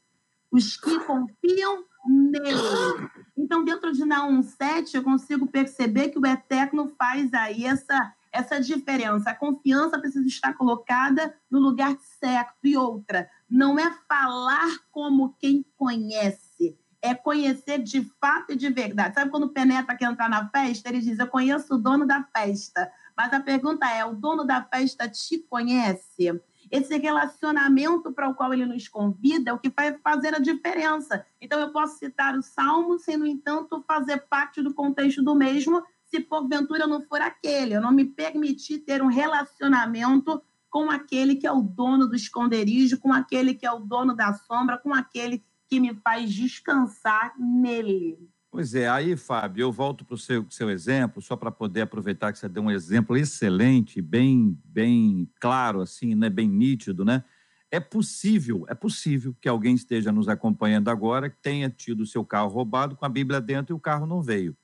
[0.50, 3.08] Os que confiam nele.
[3.38, 8.60] Então, dentro de Naum 7, eu consigo perceber que o Eterno faz aí essa, essa
[8.60, 9.30] diferença.
[9.30, 12.54] A confiança precisa estar colocada no lugar certo.
[12.64, 19.14] E outra, não é falar como quem conhece, é conhecer de fato e de verdade.
[19.14, 20.88] Sabe quando Penetra quer entrar na festa?
[20.88, 22.90] Ele diz: Eu conheço o dono da festa.
[23.16, 26.40] Mas a pergunta é: o dono da festa te conhece?
[26.70, 31.26] Esse relacionamento para o qual ele nos convida é o que vai fazer a diferença.
[31.40, 35.82] Então, eu posso citar o Salmo, sem, no entanto, fazer parte do contexto do mesmo,
[36.10, 37.74] se porventura não for aquele.
[37.74, 42.98] Eu não me permitir ter um relacionamento com aquele que é o dono do esconderijo,
[42.98, 48.18] com aquele que é o dono da sombra, com aquele que me faz descansar nele.
[48.50, 52.32] Pois é, aí, Fábio, eu volto para o seu, seu exemplo, só para poder aproveitar
[52.32, 57.22] que você deu um exemplo excelente, bem, bem claro, assim, né, bem nítido, né?
[57.70, 62.48] É possível, é possível que alguém esteja nos acompanhando agora que tenha tido seu carro
[62.48, 64.56] roubado com a Bíblia dentro e o carro não veio.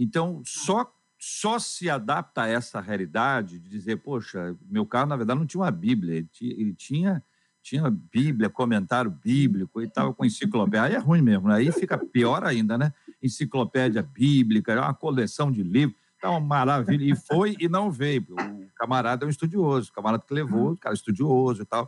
[0.00, 0.90] Então, só
[1.22, 5.62] só se adapta a essa realidade de dizer, poxa, meu carro na verdade não tinha
[5.62, 7.22] uma Bíblia, ele tinha
[7.62, 10.82] tinha Bíblia, comentário bíblico e estava com enciclopédia.
[10.82, 11.56] Aí é ruim mesmo, né?
[11.56, 12.90] aí fica pior ainda, né?
[13.22, 17.04] Enciclopédia bíblica, é uma coleção de livros, uma maravilha.
[17.04, 18.24] E foi e não veio.
[18.30, 21.86] O camarada é um estudioso, o camarada que levou, o cara é estudioso e tal.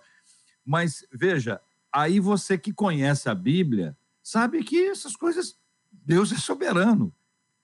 [0.62, 1.58] Mas veja,
[1.90, 5.56] aí você que conhece a Bíblia sabe que essas coisas,
[5.90, 7.10] Deus é soberano.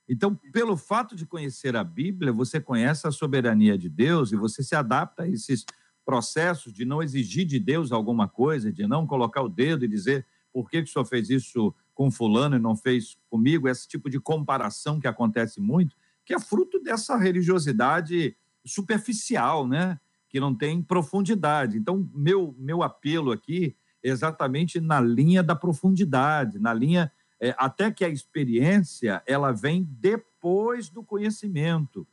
[0.08, 4.62] Então, pelo fato de conhecer a Bíblia, você conhece a soberania de Deus e você
[4.62, 5.66] se adapta a esses
[6.04, 10.26] processos de não exigir de Deus alguma coisa, de não colocar o dedo e dizer
[10.50, 14.08] por que, que o senhor fez isso com fulano e não fez comigo, esse tipo
[14.08, 15.94] de comparação que acontece muito,
[16.24, 20.00] que é fruto dessa religiosidade superficial, né?
[20.28, 21.78] que não tem profundidade.
[21.78, 27.90] Então, meu, meu apelo aqui é exatamente na linha da profundidade, na linha é, até
[27.90, 32.06] que a experiência ela vem depois do conhecimento,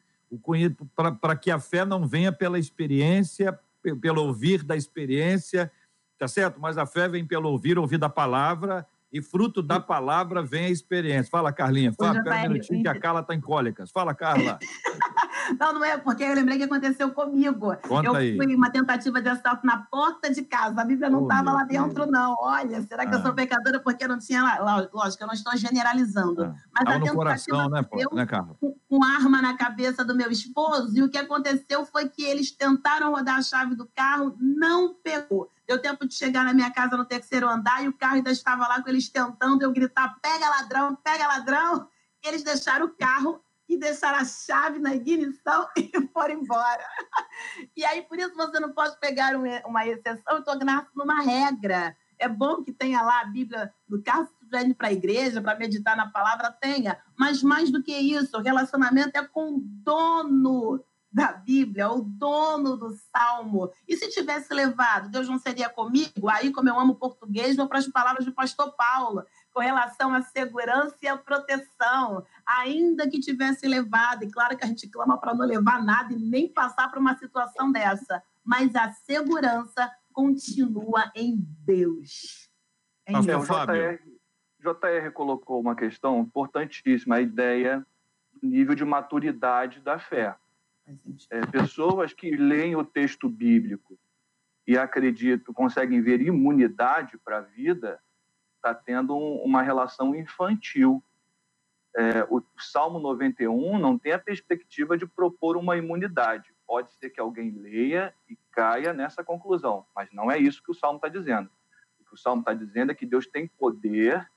[1.22, 3.58] para que a fé não venha pela experiência
[3.94, 5.72] pelo ouvir da experiência,
[6.18, 6.60] tá certo?
[6.60, 10.70] Mas a fé vem pelo ouvir, ouvir da palavra, e fruto da palavra vem a
[10.70, 11.30] experiência.
[11.30, 11.94] Fala, Carlinha.
[11.94, 13.92] Fala, espera um minutinho que a Carla está em cólicas.
[13.92, 14.58] Fala, Carla.
[15.60, 17.76] não, não é, porque eu lembrei que aconteceu comigo.
[17.88, 18.36] Conta eu aí.
[18.36, 20.82] fui uma tentativa de assalto na porta de casa.
[20.82, 22.12] A Bíblia não estava oh, lá dentro, Deus.
[22.12, 22.36] não.
[22.40, 23.18] Olha, será que ah.
[23.18, 23.36] eu sou ah.
[23.36, 24.88] pecadora porque não tinha lá?
[24.94, 26.44] Lógico, eu não estou generalizando.
[26.44, 26.56] Ah.
[26.74, 28.16] Mas Tava a tentativa no coração, né, pô?
[28.16, 28.56] né, Carla?
[28.60, 32.52] Com, com arma na cabeça do meu esposo, e o que aconteceu foi que eles
[32.52, 35.50] tentaram rodar a chave do carro, não pegou.
[35.68, 38.68] Deu tempo de chegar na minha casa no terceiro andar e o carro ainda estava
[38.68, 41.88] lá com eles tentando eu gritar: pega ladrão, pega ladrão.
[42.24, 46.86] Eles deixaram o carro e deixaram a chave na ignição e foram embora.
[47.76, 51.96] E aí, por isso, você não pode pegar uma exceção e tornar-se numa regra.
[52.18, 55.42] É bom que tenha lá a Bíblia no carro, se estiver indo para a igreja,
[55.42, 56.98] para meditar na palavra, tenha.
[57.18, 60.82] Mas mais do que isso, o relacionamento é com o dono
[61.16, 63.72] da Bíblia, o dono do salmo.
[63.88, 66.28] E se tivesse levado, Deus não seria comigo?
[66.30, 69.24] Aí, como eu amo português, vou para as palavras do pastor Paulo,
[69.56, 72.26] com relação à segurança e à proteção.
[72.46, 76.18] Ainda que tivesse levado, e claro que a gente clama para não levar nada e
[76.18, 82.50] nem passar por uma situação dessa, mas a segurança continua em Deus.
[83.08, 83.48] Em Deus.
[83.48, 84.04] JR,
[84.60, 87.86] JR colocou uma questão importantíssima, a ideia
[88.34, 90.36] do nível de maturidade da fé.
[91.30, 93.98] É, pessoas que leem o texto bíblico
[94.68, 98.00] e acreditam, conseguem ver imunidade para a vida,
[98.66, 101.04] está tendo um, uma relação infantil.
[101.96, 106.54] É, o Salmo 91 não tem a perspectiva de propor uma imunidade.
[106.66, 110.76] Pode ser que alguém leia e caia nessa conclusão, mas não é isso que o
[110.76, 111.50] Salmo está dizendo.
[112.00, 114.28] O que o Salmo está dizendo é que Deus tem poder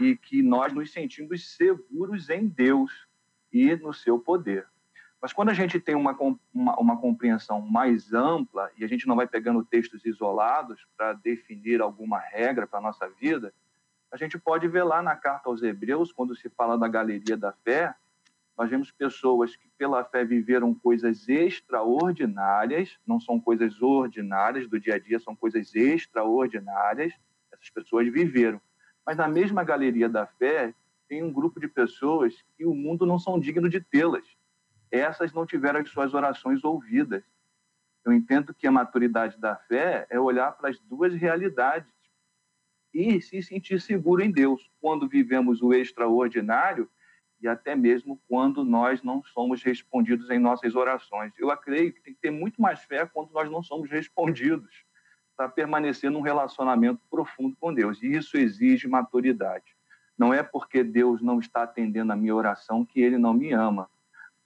[0.00, 3.06] e que nós nos sentimos seguros em Deus
[3.52, 4.66] e no seu poder.
[5.20, 6.16] Mas quando a gente tem uma,
[6.52, 11.82] uma, uma, compreensão mais ampla e a gente não vai pegando textos isolados para definir
[11.82, 13.52] alguma regra para a nossa vida,
[14.10, 17.52] a gente pode ver lá na carta aos Hebreus, quando se fala da galeria da
[17.52, 17.94] fé,
[18.56, 24.94] nós vemos pessoas que pela fé viveram coisas extraordinárias, não são coisas ordinárias do dia
[24.94, 27.12] a dia, são coisas extraordinárias.
[27.52, 28.60] Essas pessoas viveram.
[29.06, 30.74] Mas na mesma galeria da fé,
[31.08, 34.39] tem um grupo de pessoas que o mundo não são digno de tê-las
[34.90, 37.22] essas não tiveram as suas orações ouvidas.
[38.04, 41.92] Eu entendo que a maturidade da fé é olhar para as duas realidades
[42.92, 46.90] e se sentir seguro em Deus quando vivemos o extraordinário
[47.40, 51.32] e até mesmo quando nós não somos respondidos em nossas orações.
[51.38, 54.84] Eu acredito que tem que ter muito mais fé quando nós não somos respondidos
[55.36, 58.02] para permanecer num relacionamento profundo com Deus.
[58.02, 59.74] E isso exige maturidade.
[60.18, 63.88] Não é porque Deus não está atendendo a minha oração que ele não me ama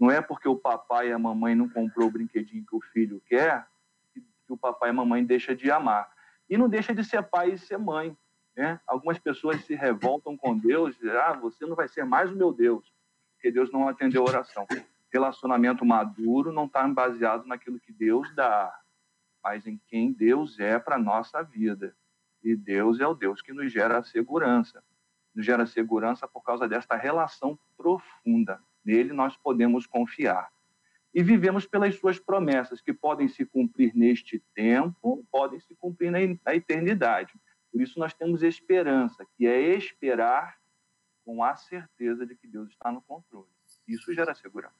[0.04, 3.22] não é porque o papai e a mamãe não comprou o brinquedinho que o filho
[3.26, 3.66] quer
[4.12, 6.12] que o papai e a mamãe deixa de amar.
[6.46, 8.14] E não deixa de ser pai e ser mãe.
[8.54, 8.78] Né?
[8.86, 12.92] Algumas pessoas se revoltam com Deus, ah, você não vai ser mais o meu Deus,
[13.32, 14.66] porque Deus não atendeu a oração.
[15.10, 18.78] Relacionamento maduro não está baseado naquilo que Deus dá,
[19.42, 21.96] mas em quem Deus é para a nossa vida.
[22.42, 24.84] E Deus é o Deus que nos gera segurança.
[25.34, 28.60] Nos gera segurança por causa desta relação profunda.
[28.84, 30.52] Nele nós podemos confiar.
[31.14, 36.54] E vivemos pelas suas promessas, que podem se cumprir neste tempo, podem se cumprir na
[36.54, 37.32] eternidade.
[37.70, 40.58] Por isso nós temos esperança, que é esperar
[41.24, 43.48] com a certeza de que Deus está no controle.
[43.86, 44.74] Isso gera segurança.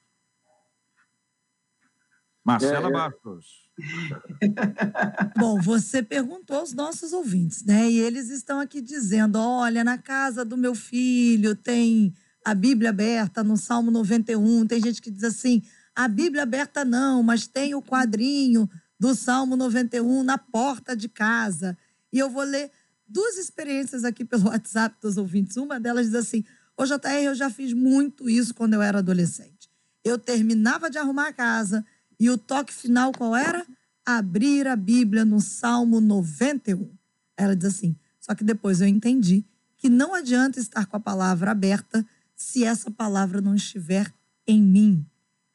[2.45, 2.93] Marcela é, é.
[2.93, 3.69] Bastos.
[5.35, 7.89] Bom, você perguntou aos nossos ouvintes, né?
[7.89, 12.13] E eles estão aqui dizendo: olha, na casa do meu filho tem
[12.45, 14.67] a Bíblia aberta no Salmo 91.
[14.67, 15.63] Tem gente que diz assim:
[15.95, 21.75] a Bíblia aberta não, mas tem o quadrinho do Salmo 91 na porta de casa.
[22.13, 22.69] E eu vou ler
[23.07, 25.57] duas experiências aqui pelo WhatsApp dos ouvintes.
[25.57, 26.45] Uma delas diz assim:
[26.77, 29.67] Ô JR, eu já fiz muito isso quando eu era adolescente.
[30.03, 31.83] Eu terminava de arrumar a casa
[32.19, 33.65] e o toque final qual era?
[34.05, 36.91] Abrir a Bíblia no Salmo 91.
[37.35, 39.43] Ela diz assim: só que depois eu entendi
[39.77, 42.05] que não adianta estar com a palavra aberta
[42.35, 44.13] se essa palavra não estiver
[44.45, 45.05] em mim.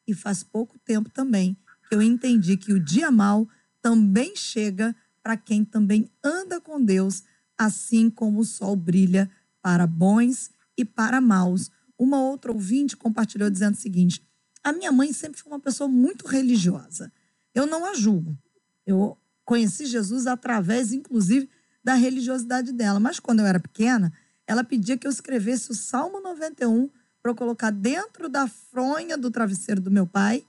[0.07, 1.55] E faz pouco tempo também
[1.87, 3.47] que eu entendi que o dia mal
[3.81, 7.23] também chega para quem também anda com Deus,
[7.57, 9.29] assim como o sol brilha
[9.61, 11.69] para bons e para maus.
[11.97, 14.25] Uma outra ouvinte compartilhou dizendo o seguinte:
[14.63, 17.11] a minha mãe sempre foi uma pessoa muito religiosa.
[17.53, 18.37] Eu não a julgo.
[18.85, 21.49] Eu conheci Jesus através, inclusive,
[21.83, 22.99] da religiosidade dela.
[22.99, 24.13] Mas quando eu era pequena,
[24.47, 26.89] ela pedia que eu escrevesse o Salmo 91
[27.21, 30.45] para eu colocar dentro da fronha do travesseiro do meu pai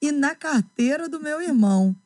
[0.00, 1.96] e na carteira do meu irmão.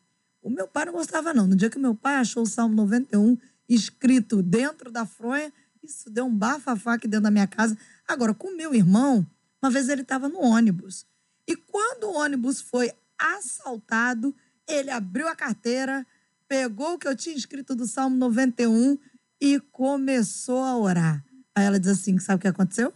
[0.43, 1.47] O meu pai não gostava, não.
[1.47, 3.37] No dia que meu pai achou o Salmo 91
[3.69, 7.77] escrito dentro da fronha, isso deu um bafafá aqui dentro da minha casa.
[8.07, 9.27] Agora, com o meu irmão,
[9.63, 11.07] uma vez ele estava no ônibus.
[11.49, 14.35] E quando o ônibus foi assaltado,
[14.69, 16.07] ele abriu a carteira,
[16.49, 18.99] pegou o que eu tinha escrito do Salmo 91
[19.41, 21.25] e começou a orar.
[21.57, 22.93] Aí ela diz assim: sabe o que aconteceu?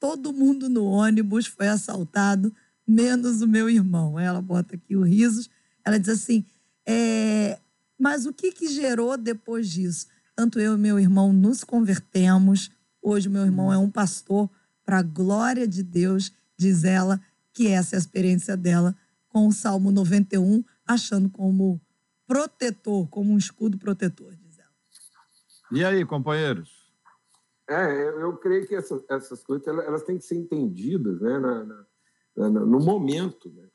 [0.00, 2.52] Todo mundo no ônibus foi assaltado,
[2.86, 4.18] menos o meu irmão.
[4.18, 5.48] Ela bota aqui o risos.
[5.84, 6.44] Ela diz assim:
[6.84, 7.60] é,
[7.96, 10.08] mas o que, que gerou depois disso?
[10.34, 12.70] Tanto eu e meu irmão nos convertemos.
[13.00, 14.50] Hoje, meu irmão é um pastor,
[14.84, 17.20] para a glória de Deus, diz ela
[17.52, 18.96] que essa é a experiência dela
[19.28, 21.80] com o Salmo 91, achando como
[22.26, 24.68] protetor, como um escudo protetor, diz ela.
[25.72, 26.75] E aí, companheiros?
[27.68, 31.64] É, eu creio que essa, essas coisas elas têm que ser entendidas né, na,
[32.36, 33.50] na, no momento.
[33.50, 33.68] Né?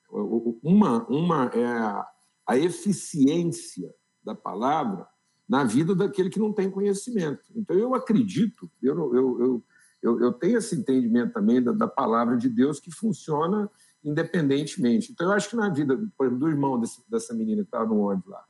[0.63, 2.07] Uma, uma é a,
[2.47, 5.07] a eficiência da palavra
[5.47, 7.43] na vida daquele que não tem conhecimento.
[7.53, 9.63] Então, eu acredito, eu, eu, eu,
[10.01, 13.69] eu, eu tenho esse entendimento também da, da, palavra de Deus que funciona
[14.01, 15.11] independentemente.
[15.11, 17.85] Então, eu acho que na vida, por exemplo, do irmão desse, dessa menina que estava
[17.85, 18.45] no ônibus lá,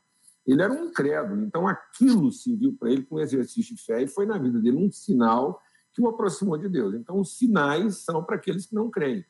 [0.46, 4.08] ele era um incrédulo, então aquilo serviu para ele com um exercício de fé e
[4.08, 5.62] foi na vida dele um sinal
[5.94, 6.96] que o aproximou de Deus.
[6.96, 9.26] Então, os sinais são para aqueles que não creem.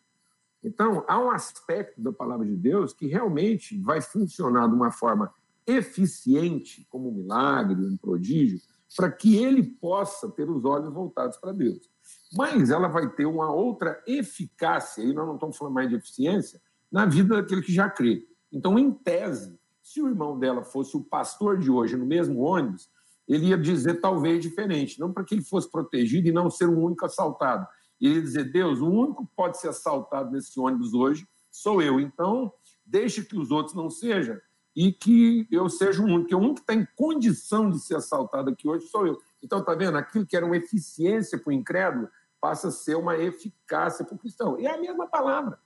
[0.64, 5.34] Então, há um aspecto da palavra de Deus que realmente vai funcionar de uma forma
[5.66, 8.62] eficiente, como um milagre, um prodígio,
[8.96, 11.92] para que ele possa ter os olhos voltados para Deus
[12.34, 16.62] mas ela vai ter uma outra eficácia, e nós não estamos falando mais de eficiência,
[16.92, 18.28] na vida daquele que já crê.
[18.52, 19.60] Então, em tese,
[19.92, 22.90] se o irmão dela fosse o pastor de hoje no mesmo ônibus,
[23.28, 26.80] ele ia dizer talvez diferente, não para que ele fosse protegido e não ser o
[26.80, 27.68] único assaltado.
[28.00, 32.00] Ele ia dizer: Deus, o único que pode ser assaltado nesse ônibus hoje sou eu.
[32.00, 32.54] Então,
[32.86, 34.40] deixe que os outros não sejam
[34.76, 36.22] e que eu seja o único.
[36.22, 39.20] Porque o único que está em condição de ser assaltado aqui hoje sou eu.
[39.44, 39.98] Então, está vendo?
[39.98, 44.18] Aquilo que era uma eficiência para o incrédulo passa a ser uma eficácia para o
[44.18, 44.60] cristão.
[44.60, 45.60] E é a mesma palavra.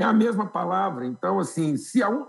[0.00, 1.04] É a mesma palavra.
[1.04, 2.24] Então, assim, se a un...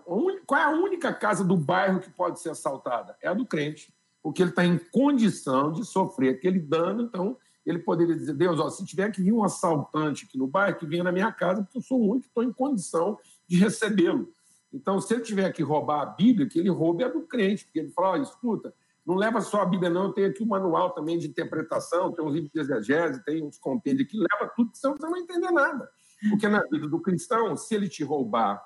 [0.45, 3.15] qual é a única casa do bairro que pode ser assaltada?
[3.21, 7.03] É a do crente, porque ele está em condição de sofrer aquele dano.
[7.03, 10.77] Então, ele poderia dizer: Deus, ó, se tiver que vir um assaltante aqui no bairro,
[10.77, 13.55] que venha na minha casa, porque eu sou o único que estou em condição de
[13.55, 14.33] recebê-lo.
[14.73, 17.79] Então, se ele tiver que roubar a Bíblia, que ele roube a do crente, porque
[17.79, 18.73] ele fala: escuta,
[19.05, 20.07] não leva só a Bíblia, não.
[20.07, 23.41] Eu tenho aqui o um manual também de interpretação, tem um livro de exegese, tem
[23.41, 25.89] uns compêndios que leva tudo, senão você não vai entender nada.
[26.29, 28.63] Porque na vida do cristão, se ele te roubar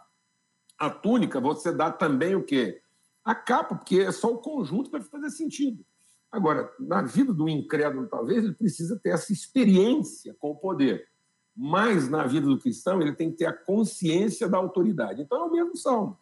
[0.77, 2.81] a túnica, você dá também o quê?
[3.23, 5.85] A capa, porque é só o conjunto vai fazer sentido.
[6.31, 11.07] Agora, na vida do incrédulo, talvez, ele precisa ter essa experiência com o poder.
[11.55, 15.21] Mas na vida do cristão, ele tem que ter a consciência da autoridade.
[15.21, 16.17] Então é o mesmo salmo.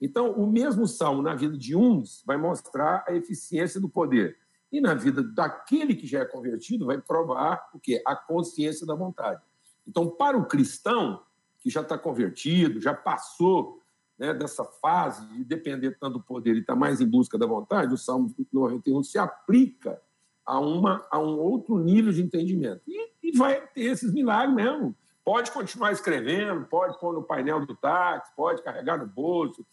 [0.00, 4.38] Então, o mesmo salmo na vida de uns vai mostrar a eficiência do poder.
[4.70, 8.02] E na vida daquele que já é convertido, vai provar o quê?
[8.06, 9.42] A consciência da vontade.
[9.88, 11.22] Então, para o cristão
[11.60, 13.82] que já está convertido, já passou
[14.18, 17.46] né, dessa fase de depender tanto do poder e estar tá mais em busca da
[17.46, 20.00] vontade, o Salmo 91 se aplica
[20.44, 22.82] a, uma, a um outro nível de entendimento.
[22.86, 24.94] E, e vai ter esses milagres mesmo.
[25.24, 29.64] Pode continuar escrevendo, pode pôr no painel do táxi, pode carregar no bolso,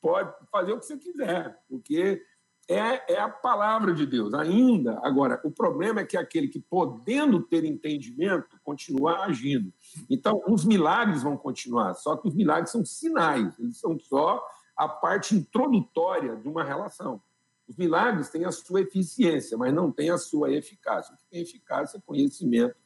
[0.00, 2.22] pode fazer o que você quiser, porque
[2.68, 4.98] é, é a palavra de Deus ainda.
[5.02, 9.72] Agora, o problema é que aquele que, podendo ter entendimento, continua agindo.
[10.10, 14.44] Então, os milagres vão continuar, só que os milagres são sinais, eles são só
[14.76, 17.20] a parte introdutória de uma relação.
[17.68, 21.14] Os milagres têm a sua eficiência, mas não têm a sua eficácia.
[21.14, 22.76] O que tem eficácia é conhecimento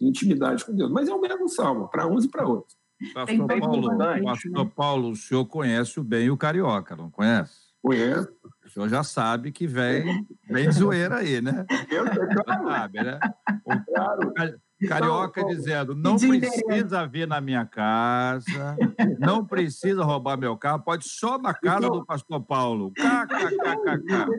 [0.00, 0.90] e intimidade com Deus.
[0.90, 2.78] Mas é o mesmo salmo, para uns e para outros.
[3.14, 7.69] Pastor Paulo, Pastor Paulo, o senhor conhece bem o carioca, não conhece?
[7.82, 8.28] Conheço.
[8.64, 11.64] O senhor já sabe que vem, vem zoeira aí, né?
[11.90, 12.04] Eu
[12.44, 12.68] claro.
[12.68, 13.18] sabe, né?
[13.64, 14.60] O, claro.
[14.88, 18.76] Carioca então, dizendo: não precisa vir na minha casa,
[19.18, 22.92] não precisa roubar meu carro, pode só na casa então, do pastor Paulo.
[22.92, 24.30] KKKKK.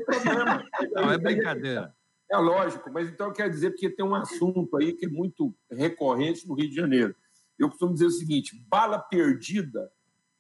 [0.93, 1.93] Não, é brincadeira.
[2.31, 6.47] É lógico, mas então quer dizer porque tem um assunto aí que é muito recorrente
[6.47, 7.15] no Rio de Janeiro.
[7.59, 9.91] Eu costumo dizer o seguinte: bala perdida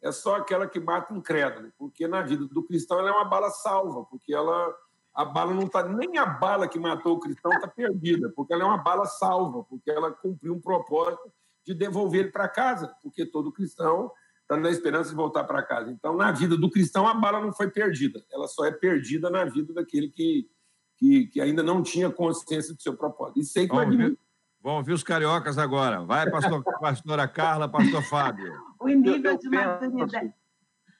[0.01, 3.49] é só aquela que mata incrédulo, porque na vida do cristão ela é uma bala
[3.49, 4.73] salva, porque ela
[5.13, 8.63] a bala não está nem a bala que matou o cristão está perdida, porque ela
[8.63, 11.31] é uma bala salva, porque ela cumpriu um propósito
[11.65, 15.91] de devolver ele para casa, porque todo cristão está na esperança de voltar para casa.
[15.91, 19.43] Então, na vida do cristão, a bala não foi perdida, ela só é perdida na
[19.43, 20.49] vida daquele que,
[20.97, 23.39] que, que ainda não tinha consciência do seu propósito.
[23.39, 24.15] E sei que Vamos vai
[24.63, 26.03] Vamos ouvir os cariocas agora.
[26.05, 28.70] Vai, pastor, pastora Carla, pastor Fábio.
[28.81, 30.33] O nível de maturidade.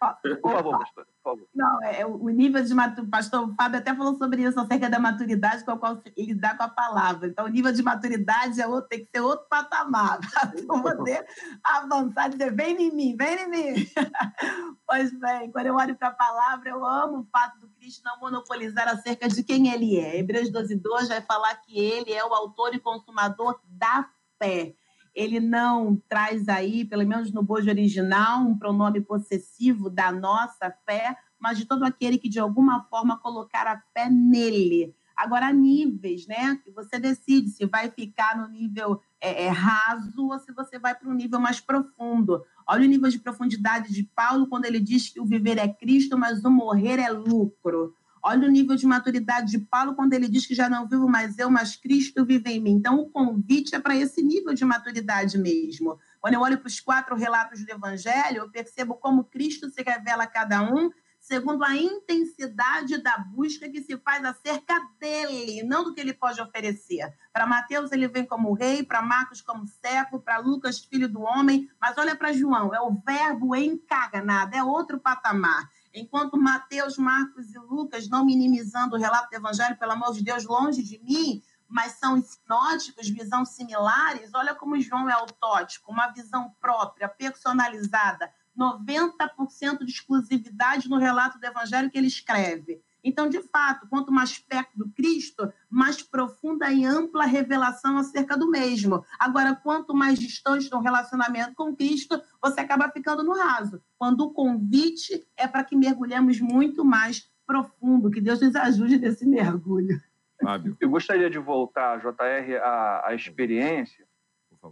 [0.01, 1.47] Por favor, pastor, por favor.
[1.53, 3.11] Não, é, o nível de maturidade.
[3.11, 6.63] Pastor Fábio até falou sobre isso, acerca da maturidade com a qual ele dá com
[6.63, 7.27] a palavra.
[7.27, 10.19] Então, o nível de maturidade é outro, tem que ser outro patamar
[10.65, 11.23] para poder
[11.63, 13.87] avançar e dizer: vem em mim, vem em mim.
[14.87, 18.19] pois bem, quando eu olho para a palavra, eu amo o fato do Cristo não
[18.19, 20.17] monopolizar acerca de quem ele é.
[20.17, 24.09] Hebreus 12, 2 vai falar que ele é o autor e consumador da
[24.39, 24.75] fé
[25.13, 31.17] ele não traz aí, pelo menos no bojo original, um pronome possessivo da nossa fé,
[31.39, 34.95] mas de todo aquele que de alguma forma colocar a fé nele.
[35.15, 36.59] Agora, níveis, né?
[36.73, 41.07] Você decide se vai ficar no nível é, é, raso ou se você vai para
[41.07, 42.43] um nível mais profundo.
[42.67, 46.17] Olha o nível de profundidade de Paulo quando ele diz que o viver é Cristo,
[46.17, 47.95] mas o morrer é lucro.
[48.23, 51.37] Olha o nível de maturidade de Paulo quando ele diz que já não vivo mais
[51.37, 52.71] eu, mas Cristo vive em mim.
[52.71, 55.97] Então, o convite é para esse nível de maturidade mesmo.
[56.19, 60.23] Quando eu olho para os quatro relatos do Evangelho, eu percebo como Cristo se revela
[60.23, 60.91] a cada um
[61.21, 66.41] segundo a intensidade da busca que se faz acerca dele, não do que ele pode
[66.41, 67.13] oferecer.
[67.31, 71.69] Para Mateus, ele vem como rei, para Marcos, como servo, para Lucas, filho do homem.
[71.79, 75.69] Mas olha para João, é o verbo encarnado, é outro patamar.
[75.93, 80.45] Enquanto Mateus, Marcos e Lucas, não minimizando o relato do Evangelho, pelo amor de Deus,
[80.45, 86.53] longe de mim, mas são sinóticos, visão similares, olha como João é autótico, uma visão
[86.59, 92.81] própria, personalizada, 90% de exclusividade no relato do Evangelho que ele escreve.
[93.03, 98.49] Então, de fato, quanto mais perto do Cristo, mais profunda e ampla revelação acerca do
[98.49, 99.03] mesmo.
[99.19, 103.81] Agora, quanto mais distante do relacionamento com Cristo, você acaba ficando no raso.
[103.97, 109.25] Quando o convite é para que mergulhemos muito mais profundo, que Deus nos ajude nesse
[109.25, 109.99] mergulho.
[110.41, 110.75] Fábio.
[110.79, 114.05] Eu gostaria de voltar, JR, à, à experiência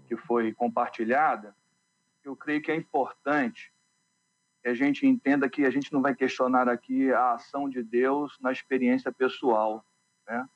[0.08, 1.56] que foi compartilhada.
[2.24, 3.72] Eu creio que é importante
[4.62, 8.38] que a gente entenda que a gente não vai questionar aqui a ação de Deus
[8.42, 9.86] na experiência pessoal,
[10.28, 10.48] né?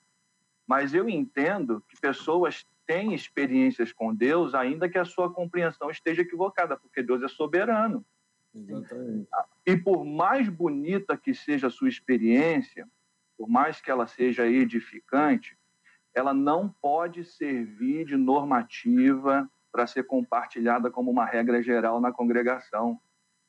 [0.68, 6.22] Mas eu entendo que pessoas têm experiências com Deus, ainda que a sua compreensão esteja
[6.22, 8.06] equivocada, porque Deus é soberano.
[8.54, 9.28] Exatamente.
[9.66, 12.88] E por mais bonita que seja a sua experiência,
[13.38, 15.58] por mais que ela seja edificante,
[16.14, 22.99] ela não pode servir de normativa para ser compartilhada como uma regra geral na congregação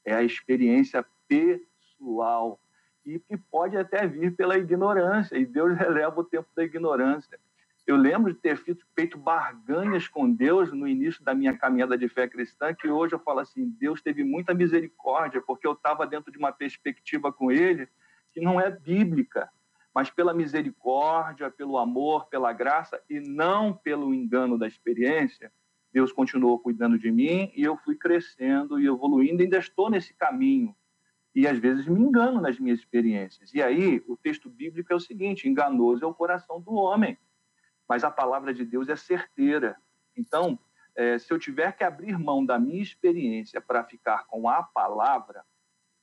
[0.05, 2.61] é a experiência pessoal
[3.05, 7.39] e que pode até vir pela ignorância, e Deus releva o tempo da ignorância.
[7.87, 8.57] Eu lembro de ter
[8.97, 13.19] feito barganhas com Deus no início da minha caminhada de fé cristã, que hoje eu
[13.19, 17.87] falo assim: Deus teve muita misericórdia, porque eu estava dentro de uma perspectiva com Ele
[18.33, 19.51] que não é bíblica,
[19.95, 25.53] mas pela misericórdia, pelo amor, pela graça e não pelo engano da experiência,
[25.95, 30.75] Deus continuou cuidando de mim e eu fui crescendo e evoluindo, ainda estou nesse caminho.
[31.33, 33.55] E às vezes me engano nas minhas experiências.
[33.55, 37.17] E aí, o texto bíblico é o seguinte: enganoso é o coração do homem,
[37.89, 39.77] mas a palavra de Deus é certeira.
[40.17, 40.59] Então,
[40.97, 45.45] é, se eu tiver que abrir mão da minha experiência para ficar com a palavra,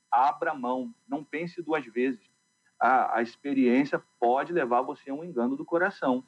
[0.09, 2.31] abra mão, não pense duas vezes.
[2.79, 6.25] A, a experiência pode levar você a um engano do coração,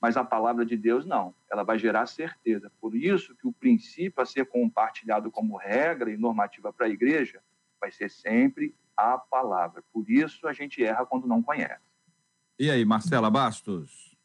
[0.00, 2.72] mas a palavra de Deus não, ela vai gerar certeza.
[2.80, 7.42] Por isso que o princípio a ser compartilhado como regra e normativa para a igreja
[7.78, 9.82] vai ser sempre a palavra.
[9.92, 11.82] Por isso a gente erra quando não conhece.
[12.58, 14.16] E aí, Marcela Bastos?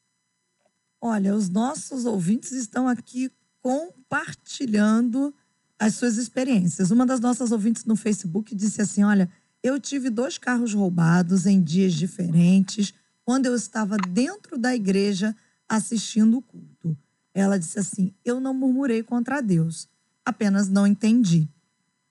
[1.02, 5.34] Olha, os nossos ouvintes estão aqui compartilhando
[5.80, 6.92] as suas experiências.
[6.92, 9.30] Uma das nossas ouvintes no Facebook disse assim: Olha,
[9.62, 15.36] eu tive dois carros roubados em dias diferentes, quando eu estava dentro da igreja
[15.68, 16.98] assistindo o culto.
[17.34, 19.90] Ela disse assim: Eu não murmurei contra Deus,
[20.24, 21.48] apenas não entendi.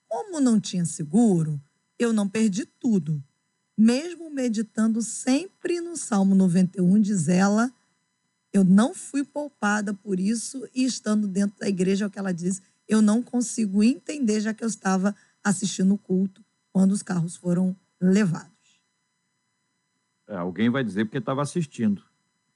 [0.08, 1.60] Como não tinha seguro,
[1.98, 3.22] eu não perdi tudo.
[3.76, 7.72] Mesmo meditando sempre no Salmo 91, diz ela,
[8.52, 12.32] eu não fui poupada por isso e estando dentro da igreja, é o que ela
[12.32, 17.34] diz, eu não consigo entender, já que eu estava assistindo o culto quando os carros
[17.34, 18.52] foram levados.
[20.28, 22.04] É, alguém vai dizer porque estava assistindo.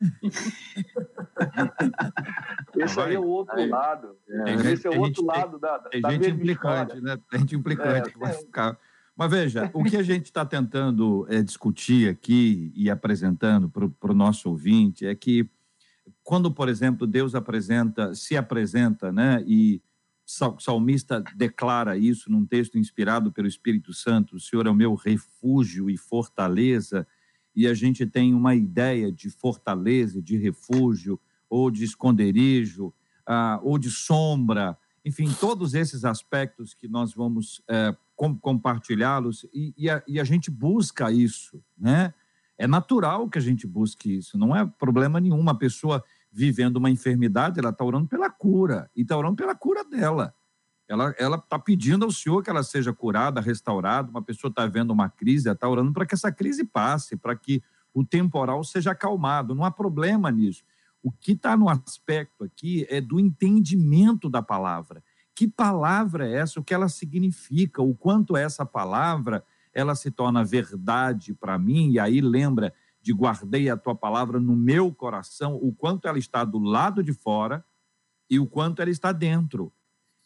[2.77, 4.17] Esse aí é o outro aí, lado.
[4.29, 7.17] É, Esse é o outro lado da, tem da gente implicante, história.
[7.17, 7.23] né?
[7.31, 8.79] Tem gente implicante é, que vai ficar.
[9.17, 14.15] Mas veja, o que a gente está tentando é, discutir aqui e apresentando para o
[14.15, 15.51] nosso ouvinte é que
[16.23, 19.83] quando, por exemplo, Deus apresenta, se apresenta, né, e
[20.25, 24.95] o salmista declara isso num texto inspirado pelo Espírito Santo: o Senhor é o meu
[24.95, 27.07] refúgio e fortaleza,
[27.59, 31.19] e a gente tem uma ideia de fortaleza, de refúgio,
[31.51, 32.95] ou de esconderijo,
[33.27, 39.75] ah, ou de sombra, enfim, todos esses aspectos que nós vamos é, com, compartilhá-los, e,
[39.77, 42.15] e, e a gente busca isso, né?
[42.57, 45.41] É natural que a gente busque isso, não é problema nenhum.
[45.41, 49.85] Uma pessoa vivendo uma enfermidade, ela está orando pela cura, e está orando pela cura
[49.85, 50.33] dela.
[50.89, 54.11] Ela está pedindo ao Senhor que ela seja curada, restaurada.
[54.11, 57.63] Uma pessoa está vendo uma crise, está orando para que essa crise passe, para que
[57.93, 59.55] o temporal seja acalmado.
[59.55, 60.65] Não há problema nisso.
[61.03, 65.05] O que está no aspecto aqui é do entendimento da palavra.
[65.35, 66.59] Que palavra é essa?
[66.59, 67.83] O que ela significa?
[67.83, 71.93] O quanto essa palavra ela se torna verdade para mim?
[71.93, 76.45] E aí lembra de guardei a tua palavra no meu coração, o quanto ela está
[76.45, 77.65] do lado de fora
[78.29, 79.73] e o quanto ela está dentro.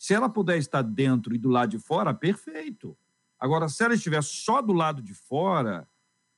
[0.03, 2.98] Se ela puder estar dentro e do lado de fora, perfeito.
[3.38, 5.86] Agora, se ela estiver só do lado de fora,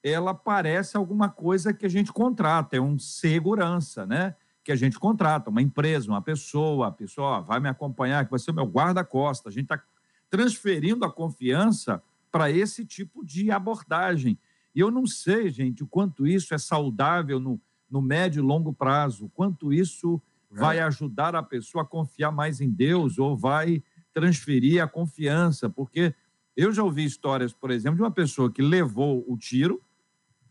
[0.02, 4.36] ela parece alguma coisa que a gente contrata, é um segurança, né?
[4.62, 8.38] Que a gente contrata, uma empresa, uma pessoa, a pessoa vai me acompanhar, que vai
[8.38, 9.48] ser o meu guarda-costa.
[9.48, 9.82] A gente está
[10.28, 14.38] transferindo a confiança para esse tipo de abordagem.
[14.74, 17.58] E eu não sei, gente, o quanto isso é saudável no,
[17.90, 20.20] no médio e longo prazo, o quanto isso
[20.54, 23.82] vai ajudar a pessoa a confiar mais em Deus ou vai
[24.12, 26.14] transferir a confiança, porque
[26.56, 29.82] eu já ouvi histórias, por exemplo, de uma pessoa que levou o tiro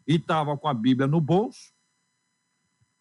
[0.06, 1.74] e estava com a Bíblia no bolso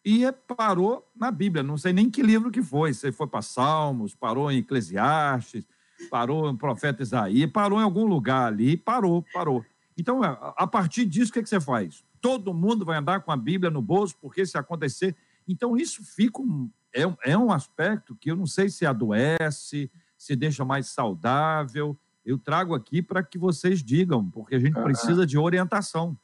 [0.04, 4.14] e parou na Bíblia, não sei nem que livro que foi, se foi para Salmos,
[4.14, 5.64] parou em Eclesiastes,
[6.10, 9.64] parou em Profeta Isaías, parou em algum lugar ali, parou, parou.
[9.96, 12.04] Então, a partir disso, o que, é que você faz?
[12.20, 15.14] Todo mundo vai andar com a Bíblia no bolso, porque se acontecer.
[15.46, 20.36] Então, isso fica um, é, é um aspecto que eu não sei se adoece, se
[20.36, 21.96] deixa mais saudável.
[22.24, 26.16] Eu trago aqui para que vocês digam, porque a gente ah, precisa de orientação.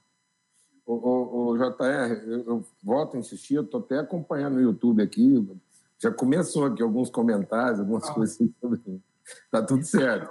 [0.86, 5.02] O, o, o JR, eu, eu, volto a insistir, eu estou até acompanhando no YouTube
[5.02, 5.46] aqui,
[5.98, 8.14] já começou aqui alguns comentários, algumas ah.
[8.14, 8.80] coisas sobre.
[9.44, 10.30] Está tudo certo.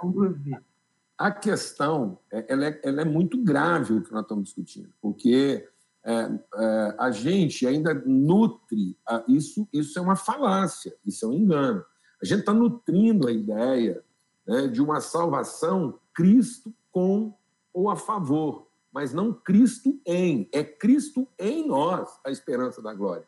[1.16, 5.68] A questão é, ela é, ela é muito grave o que nós estamos discutindo, porque
[6.08, 9.68] é, é, a gente ainda nutre a, isso.
[9.70, 11.84] Isso é uma falácia, isso é um engano.
[12.22, 14.02] A gente está nutrindo a ideia
[14.46, 17.34] né, de uma salvação Cristo com
[17.74, 20.48] ou a favor, mas não Cristo em.
[20.50, 23.26] É Cristo em nós a esperança da glória.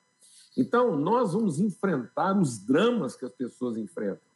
[0.56, 4.30] Então, nós vamos enfrentar os dramas que as pessoas enfrentam.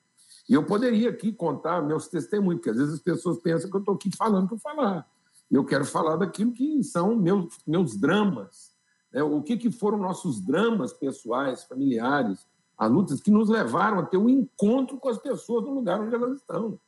[0.46, 3.80] E eu poderia aqui contar meus testemunhos, porque às vezes as pessoas pensam que eu
[3.80, 5.08] estou aqui falando por falar.
[5.50, 8.72] Eu quero falar daquilo que são meus, meus dramas.
[9.12, 9.22] Né?
[9.22, 14.16] O que, que foram nossos dramas pessoais, familiares, as lutas que nos levaram a ter
[14.16, 16.78] um encontro com as pessoas no lugar onde elas estão.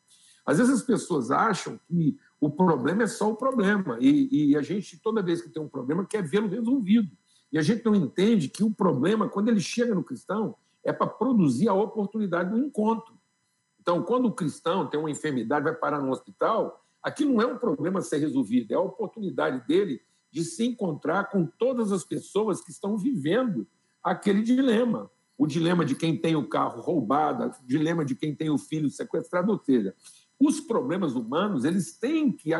[0.45, 4.63] Às vezes as pessoas acham que o problema é só o problema, e, e a
[4.63, 7.11] gente, toda vez que tem um problema, quer vê-lo resolvido.
[7.51, 10.55] E a gente não entende que o problema, quando ele chega no cristão,
[10.85, 13.15] é para produzir a oportunidade do encontro.
[13.81, 17.57] Então, quando o cristão tem uma enfermidade, vai parar no hospital, aqui não é um
[17.57, 22.61] problema a ser resolvido, é a oportunidade dele de se encontrar com todas as pessoas
[22.61, 23.65] que estão vivendo
[24.03, 25.09] aquele dilema.
[25.39, 28.91] O dilema de quem tem o carro roubado, o dilema de quem tem o filho
[28.91, 29.95] sequestrado, ou seja,
[30.41, 32.51] os problemas humanos, eles têm que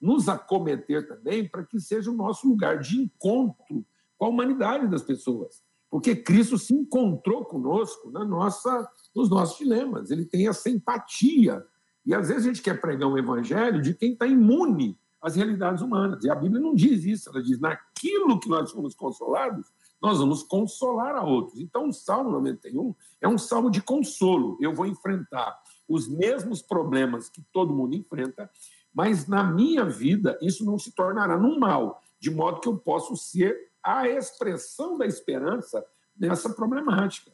[0.00, 3.86] nos acometer também para que seja o nosso lugar de encontro
[4.18, 5.62] com a humanidade das pessoas.
[5.88, 11.64] Porque Cristo se encontrou conosco na nossa, nos nossos dilemas, ele tem essa empatia.
[12.04, 15.82] E às vezes a gente quer pregar um evangelho de quem está imune às realidades
[15.82, 16.24] humanas.
[16.24, 19.72] E a Bíblia não diz isso, ela diz: naquilo que nós fomos consolados,
[20.02, 21.60] nós vamos consolar a outros.
[21.60, 24.58] Então, o Salmo 91 é um salmo de consolo.
[24.60, 25.56] Eu vou enfrentar
[25.88, 28.50] os mesmos problemas que todo mundo enfrenta,
[28.92, 33.16] mas na minha vida isso não se tornará num mal, de modo que eu posso
[33.16, 35.84] ser a expressão da esperança
[36.16, 37.32] nessa problemática.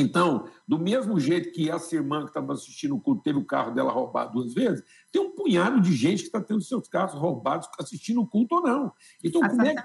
[0.00, 3.74] Então, do mesmo jeito que essa irmã que estava assistindo o culto teve o carro
[3.74, 7.68] dela roubado duas vezes, tem um punhado de gente que está tendo seus carros roubados
[7.78, 8.92] assistindo o culto ou não.
[9.22, 9.82] Então, como é que,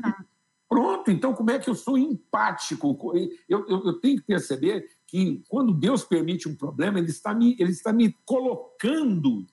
[0.74, 3.14] Pronto, então como é que eu sou empático?
[3.48, 7.56] Eu, eu, eu, tenho que perceber que quando Deus permite um problema, Ele está me,
[7.60, 9.46] ele está me colocando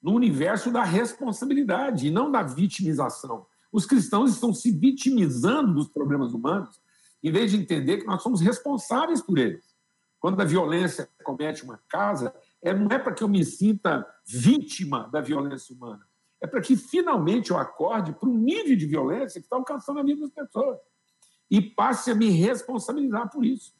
[0.00, 3.46] no universo da responsabilidade e não da vitimização.
[3.72, 6.80] Os cristãos estão se vitimizando dos problemas humanos
[7.24, 9.74] em vez de entender que nós somos responsáveis por eles.
[10.20, 15.08] Quando a violência comete uma casa, é, não é para que eu me sinta vítima
[15.10, 16.06] da violência humana
[16.44, 20.02] é para que finalmente eu acorde para um nível de violência que está alcançando a
[20.02, 20.78] vida das pessoas
[21.50, 23.74] e passe a me responsabilizar por isso.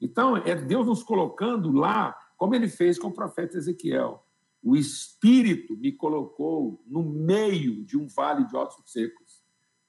[0.00, 4.24] Então, é Deus nos colocando lá, como ele fez com o profeta Ezequiel.
[4.62, 9.42] O Espírito me colocou no meio de um vale de ossos secos,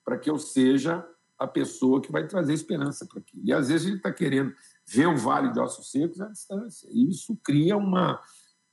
[0.03, 1.07] para que eu seja
[1.39, 3.41] a pessoa que vai trazer esperança para aquilo.
[3.45, 4.53] E às vezes ele está querendo
[4.85, 6.89] ver o vale de ossos secos à distância.
[6.91, 8.19] E isso cria uma,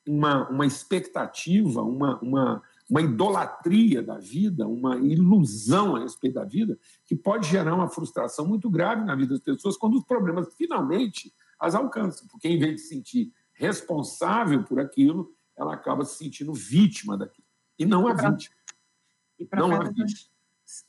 [0.07, 6.77] uma, uma expectativa, uma, uma, uma idolatria da vida, uma ilusão a respeito da vida,
[7.05, 11.33] que pode gerar uma frustração muito grave na vida das pessoas quando os problemas finalmente
[11.61, 12.27] as alcançam.
[12.27, 17.47] Porque, em vez de se sentir responsável por aquilo, ela acaba se sentindo vítima daquilo.
[17.79, 18.55] E não a vítima.
[19.39, 20.31] E profetas,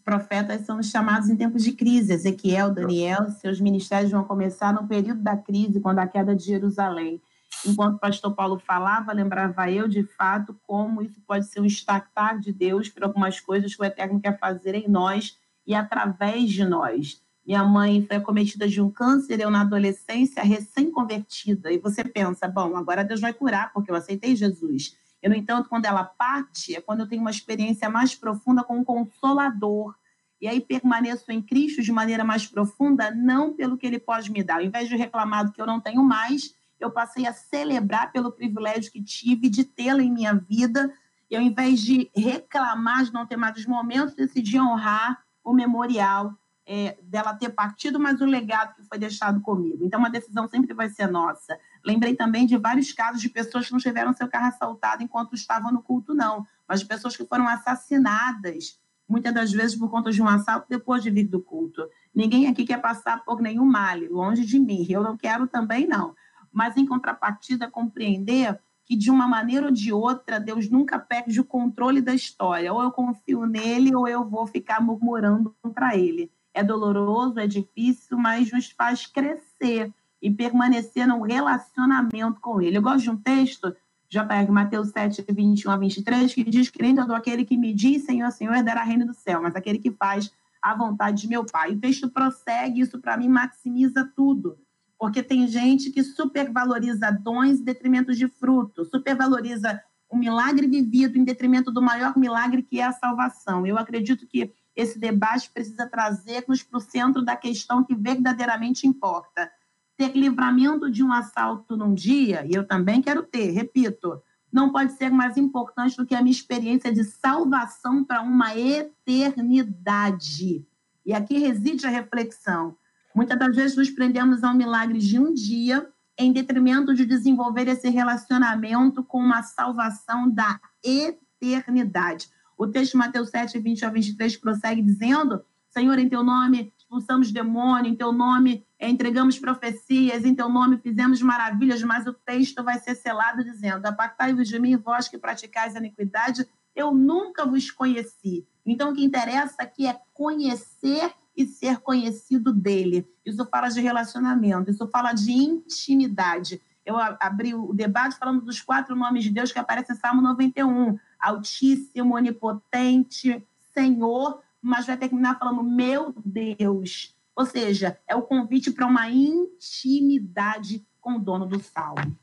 [0.03, 2.13] profetas são chamados em tempos de crise.
[2.13, 7.21] Ezequiel, Daniel, seus ministérios vão começar no período da crise, quando a queda de Jerusalém
[7.65, 12.39] enquanto o pastor Paulo falava, lembrava eu, de fato, como isso pode ser um estactar
[12.39, 16.65] de Deus para algumas coisas que o Eterno quer fazer em nós e através de
[16.65, 17.21] nós.
[17.45, 21.71] Minha mãe foi acometida de um câncer, eu na adolescência, recém-convertida.
[21.71, 24.97] E você pensa, bom, agora Deus vai curar, porque eu aceitei Jesus.
[25.21, 28.79] E, no entanto, quando ela parte, é quando eu tenho uma experiência mais profunda com
[28.79, 29.95] o Consolador.
[30.39, 34.43] E aí permaneço em Cristo de maneira mais profunda, não pelo que Ele pode me
[34.43, 34.55] dar.
[34.55, 38.31] Ao invés de reclamar do que eu não tenho mais, eu passei a celebrar pelo
[38.31, 40.93] privilégio que tive de tê-la em minha vida.
[41.29, 46.33] E ao invés de reclamar de não ter mais os momentos, decidi honrar o memorial
[46.67, 49.83] é, dela ter partido, mas o legado que foi deixado comigo.
[49.83, 51.57] Então, uma decisão sempre vai ser nossa.
[51.87, 55.71] Lembrei também de vários casos de pessoas que não tiveram seu carro assaltado enquanto estavam
[55.71, 58.77] no culto, não, mas de pessoas que foram assassinadas,
[59.07, 61.87] muitas das vezes por conta de um assalto depois de vir do culto.
[62.13, 64.85] Ninguém aqui quer passar por nenhum mal, longe de mim.
[64.89, 66.13] Eu não quero também, não
[66.57, 71.45] mas em contrapartida compreender que de uma maneira ou de outra Deus nunca perde o
[71.45, 72.73] controle da história.
[72.73, 76.31] Ou eu confio nele ou eu vou ficar murmurando contra ele.
[76.53, 82.77] É doloroso, é difícil, mas nos faz crescer e permanecer num relacionamento com ele.
[82.77, 83.75] Eu gosto de um texto,
[84.09, 88.03] JR Mateus 7, 21 a 23, que diz que nem todo aquele que me diz
[88.03, 91.71] Senhor, Senhor, herdará reino do céu, mas aquele que faz a vontade de meu Pai.
[91.71, 94.57] O texto prossegue, isso para mim maximiza tudo
[94.97, 101.23] porque tem gente que supervaloriza dons em detrimento de fruto, supervaloriza o milagre vivido em
[101.23, 103.65] detrimento do maior milagre que é a salvação.
[103.67, 109.51] Eu acredito que esse debate precisa trazer-nos para o centro da questão que verdadeiramente importa.
[109.97, 114.21] Ter livramento de um assalto num dia, e eu também quero ter, repito,
[114.51, 120.63] não pode ser mais importante do que a minha experiência de salvação para uma eternidade.
[121.05, 122.75] E aqui reside a reflexão.
[123.15, 127.67] Muitas das vezes nos prendemos a um milagre de um dia em detrimento de desenvolver
[127.67, 132.29] esse relacionamento com uma salvação da eternidade.
[132.57, 137.31] O texto de Mateus 7, 20 a 23 prossegue dizendo: Senhor, em teu nome expulsamos
[137.31, 142.79] demônio, em teu nome entregamos profecias, em teu nome fizemos maravilhas, mas o texto vai
[142.79, 148.47] ser selado dizendo: Apartai-vos de mim, vós que praticais a iniquidade, eu nunca vos conheci.
[148.65, 153.07] Então, o que interessa aqui é conhecer e ser conhecido dele.
[153.25, 156.61] Isso fala de relacionamento, isso fala de intimidade.
[156.85, 160.97] Eu abri o debate falando dos quatro nomes de Deus que aparecem em Salmo 91.
[161.19, 167.17] Altíssimo, onipotente, Senhor, mas vai terminar falando meu Deus.
[167.33, 172.17] Ou seja, é o convite para uma intimidade com o dono do salmo.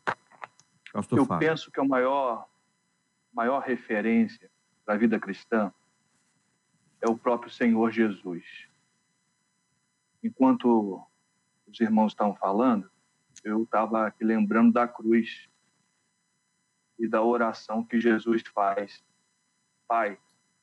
[1.10, 2.46] Eu penso que a maior,
[3.32, 4.50] maior referência
[4.84, 5.72] para a vida cristã
[7.00, 8.44] é o próprio Senhor Jesus.
[10.22, 11.02] Enquanto
[11.66, 12.90] os irmãos estavam falando,
[13.42, 15.48] eu estava aqui lembrando da cruz
[16.98, 19.02] e da oração que Jesus faz.
[19.88, 20.18] Pai,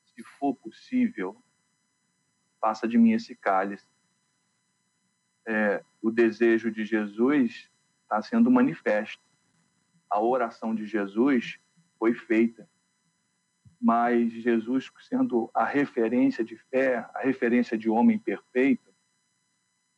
[0.06, 1.42] se for possível,
[2.62, 3.88] passa de mim esse cálice.
[5.48, 7.70] É, o desejo de Jesus
[8.04, 9.22] está sendo manifesto.
[10.10, 11.60] A oração de Jesus
[11.98, 12.70] foi feita.
[13.82, 18.94] Mas Jesus, sendo a referência de fé, a referência de homem perfeito,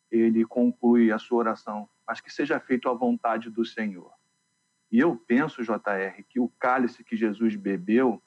[0.10, 4.14] ele conclui a sua oração, mas que seja feito a vontade do Senhor.
[4.92, 8.22] E eu penso, JR, que o cálice que Jesus bebeu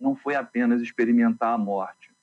[0.00, 2.13] não foi apenas experimentar a morte,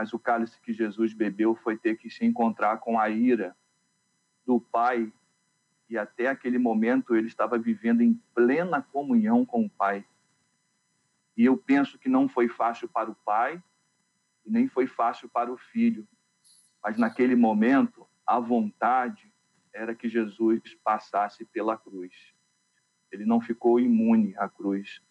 [0.00, 3.54] mas o cálice que Jesus bebeu foi ter que se encontrar com a ira
[4.46, 5.12] do Pai,
[5.90, 10.02] e até aquele momento ele estava vivendo em plena comunhão com o Pai.
[11.36, 13.62] E eu penso que não foi fácil para o Pai
[14.46, 16.08] e nem foi fácil para o Filho,
[16.82, 19.30] mas naquele momento a vontade
[19.70, 22.14] era que Jesus passasse pela cruz.
[23.12, 25.02] Ele não ficou imune à cruz.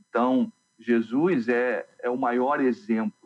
[0.00, 3.17] Então, Jesus é, é o maior exemplo.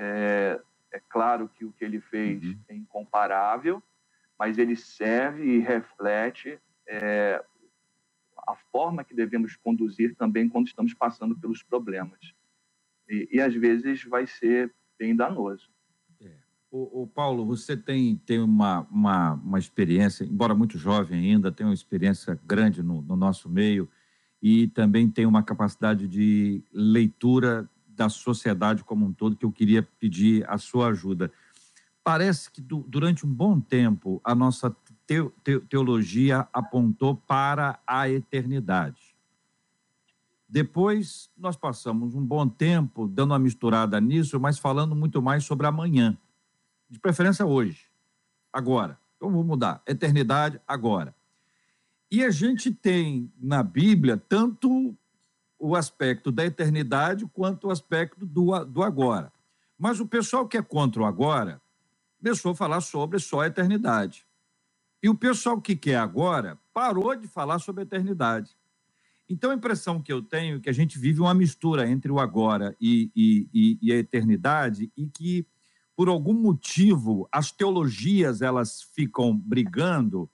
[0.00, 0.60] É,
[0.92, 2.58] é claro que o que ele fez uhum.
[2.68, 3.82] é incomparável,
[4.38, 7.44] mas ele serve e reflete é,
[8.46, 12.32] a forma que devemos conduzir também quando estamos passando pelos problemas.
[13.08, 15.68] E, e às vezes vai ser bem danoso.
[16.70, 21.66] O, o, Paulo, você tem, tem uma, uma, uma experiência, embora muito jovem ainda, tem
[21.66, 23.88] uma experiência grande no, no nosso meio
[24.42, 27.68] e também tem uma capacidade de leitura
[27.98, 31.32] da sociedade como um todo que eu queria pedir a sua ajuda.
[32.04, 34.74] Parece que durante um bom tempo a nossa
[35.04, 39.16] te, te, teologia apontou para a eternidade.
[40.48, 45.66] Depois nós passamos um bom tempo dando uma misturada nisso, mas falando muito mais sobre
[45.66, 46.16] amanhã
[46.88, 47.86] de preferência hoje,
[48.52, 48.98] agora.
[49.16, 49.82] Então vou mudar.
[49.86, 51.14] Eternidade, agora.
[52.10, 54.96] E a gente tem na Bíblia tanto
[55.58, 59.32] o aspecto da eternidade quanto o aspecto do, do agora.
[59.78, 61.60] Mas o pessoal que é contra o agora
[62.18, 64.26] começou a falar sobre só a eternidade.
[65.02, 68.56] E o pessoal que quer agora parou de falar sobre a eternidade.
[69.28, 72.18] Então a impressão que eu tenho é que a gente vive uma mistura entre o
[72.18, 75.46] agora e, e, e, e a eternidade e que
[75.98, 80.30] por algum motivo, as teologias elas ficam brigando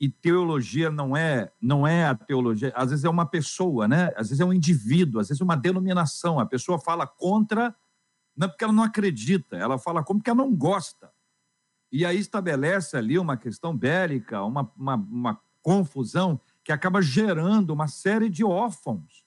[0.00, 4.12] e teologia não é não é a teologia, às vezes é uma pessoa, né?
[4.16, 6.38] Às vezes é um indivíduo, às vezes é uma denominação.
[6.38, 7.74] A pessoa fala contra
[8.36, 11.10] não é porque ela não acredita, ela fala como porque ela não gosta.
[11.90, 17.88] E aí estabelece ali uma questão bélica, uma, uma, uma confusão que acaba gerando uma
[17.88, 19.24] série de órfãos,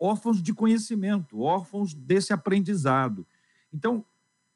[0.00, 3.26] órfãos de conhecimento, órfãos desse aprendizado.
[3.72, 4.04] Então,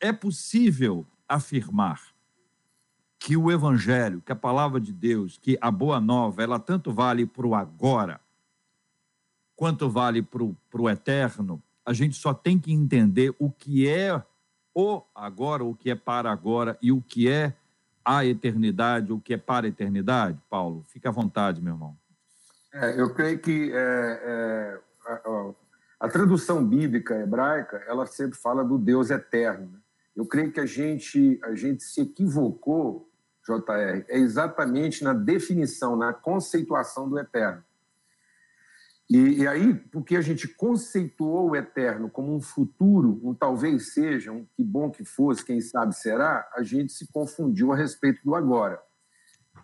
[0.01, 2.12] é possível afirmar
[3.25, 7.25] que o Evangelho, que a palavra de Deus, que a boa nova, ela tanto vale
[7.25, 8.21] para o agora,
[9.55, 14.21] quanto vale para o eterno, a gente só tem que entender o que é
[14.75, 17.55] o agora, o que é para agora e o que é
[18.05, 20.37] a eternidade, o que é para a eternidade.
[20.51, 21.97] Paulo, fica à vontade, meu irmão.
[22.75, 25.51] É, eu creio que é, é, a,
[26.01, 29.71] a, tradução bíblica hebraica, ela sempre fala do Deus eterno.
[29.71, 29.79] Né?
[30.17, 33.12] Eu creio que a gente, a gente se equivocou,
[33.47, 37.63] JR, é exatamente na definição, na conceituação do eterno.
[39.11, 44.33] E, e, aí, porque a gente conceituou o eterno como um futuro, um talvez seja,
[44.33, 48.35] um que bom que fosse, quem sabe será, a gente se confundiu a respeito do
[48.35, 48.81] agora.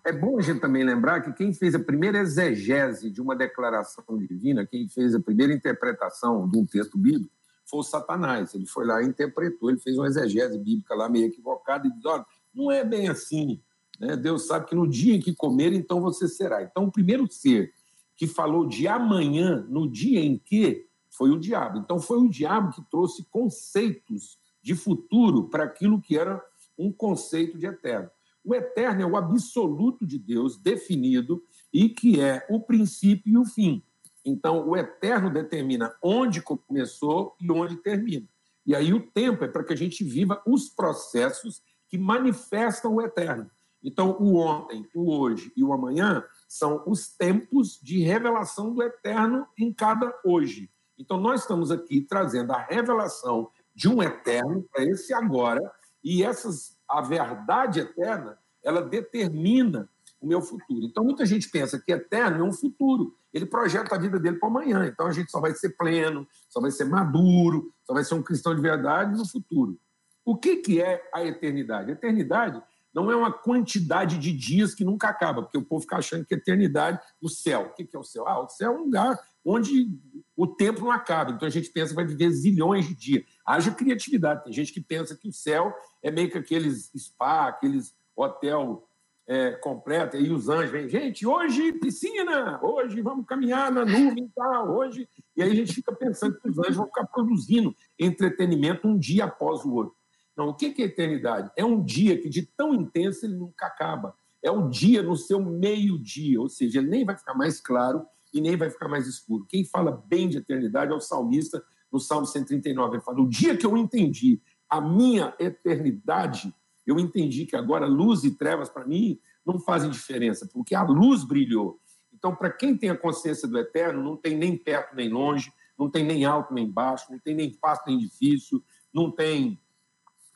[0.04, 4.04] É bom a gente também lembrar que quem fez a primeira exegese de uma declaração
[4.18, 7.32] divina, quem fez a primeira interpretação de um texto bíblico,
[7.64, 8.54] foi o Satanás.
[8.54, 12.24] Ele foi lá interpretou, ele fez uma exegese bíblica lá meio equivocada e diz: olha,
[12.54, 13.62] não é bem assim.
[13.98, 14.16] Né?
[14.16, 16.62] Deus sabe que no dia em que comer, então você será.
[16.62, 17.72] Então, o primeiro ser
[18.16, 21.78] que falou de amanhã, no dia em que, foi o diabo.
[21.78, 26.42] Então, foi o diabo que trouxe conceitos de futuro para aquilo que era
[26.76, 28.10] um conceito de eterno.
[28.44, 31.42] O eterno é o absoluto de Deus definido
[31.72, 33.82] e que é o princípio e o fim.
[34.24, 38.28] Então, o eterno determina onde começou e onde termina.
[38.64, 43.00] E aí o tempo é para que a gente viva os processos que manifestam o
[43.00, 43.50] eterno.
[43.82, 49.46] Então, o ontem, o hoje e o amanhã são os tempos de revelação do eterno
[49.58, 50.70] em cada hoje.
[50.98, 55.60] Então, nós estamos aqui trazendo a revelação de um eterno para esse agora,
[56.02, 59.88] e essas, a verdade eterna, ela determina
[60.20, 60.84] o meu futuro.
[60.84, 63.14] Então, muita gente pensa que eterno é um futuro.
[63.32, 64.86] ele projeta a vida dele para amanhã.
[64.86, 68.22] Então a gente só vai ser pleno, só vai ser maduro, só vai ser um
[68.22, 69.78] cristão de verdade no futuro.
[70.24, 71.90] O que, que é a eternidade?
[71.90, 72.62] A eternidade
[72.94, 76.34] não é uma quantidade de dias que nunca acaba, porque o povo fica achando que
[76.34, 77.70] a eternidade, o céu.
[77.70, 78.26] O que é o céu?
[78.26, 79.88] Ah, o céu é um lugar onde
[80.36, 81.32] o tempo não acaba.
[81.32, 83.24] Então a gente pensa que vai viver zilhões de dias.
[83.46, 84.44] Haja criatividade.
[84.44, 88.88] Tem gente que pensa que o céu é meio que aqueles spa, aqueles hotel
[89.28, 94.30] é, completo, e os anjos vêm, gente, hoje piscina, hoje vamos caminhar na nuvem e
[94.34, 95.06] tal, hoje.
[95.36, 99.26] E aí a gente fica pensando que os anjos vão ficar produzindo entretenimento um dia
[99.26, 99.94] após o outro.
[100.38, 101.50] Não, o que é eternidade?
[101.56, 104.14] É um dia que de tão intenso ele nunca acaba.
[104.40, 108.40] É um dia no seu meio-dia, ou seja, ele nem vai ficar mais claro e
[108.40, 109.44] nem vai ficar mais escuro.
[109.48, 111.60] Quem fala bem de eternidade é o salmista
[111.90, 112.94] no Salmo 139.
[112.94, 116.54] Ele fala: O dia que eu entendi a minha eternidade,
[116.86, 121.24] eu entendi que agora luz e trevas para mim não fazem diferença, porque a luz
[121.24, 121.80] brilhou.
[122.12, 125.90] Então, para quem tem a consciência do eterno, não tem nem perto nem longe, não
[125.90, 128.62] tem nem alto nem baixo, não tem nem fácil nem difícil,
[128.94, 129.58] não tem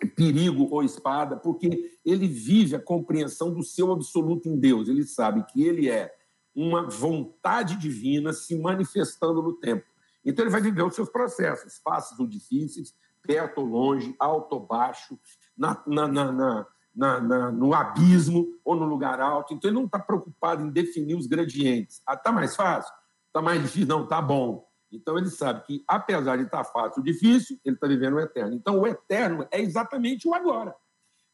[0.07, 4.89] perigo ou espada, porque ele vive a compreensão do seu absoluto em Deus.
[4.89, 6.13] Ele sabe que ele é
[6.55, 9.85] uma vontade divina se manifestando no tempo.
[10.25, 14.67] Então ele vai viver os seus processos, fáceis ou difíceis, perto ou longe, alto ou
[14.67, 15.19] baixo,
[15.57, 19.55] na, na, na, na, no abismo ou no lugar alto.
[19.55, 22.03] Então ele não está preocupado em definir os gradientes.
[22.07, 22.93] Ah, tá mais fácil?
[23.29, 23.89] Está mais difícil?
[23.89, 24.67] Não, tá bom.
[24.93, 28.55] Então ele sabe que, apesar de estar fácil difícil, ele está vivendo o eterno.
[28.55, 30.75] Então o eterno é exatamente o agora,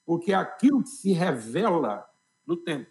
[0.06, 2.06] porque é aquilo que se revela
[2.46, 2.88] no tempo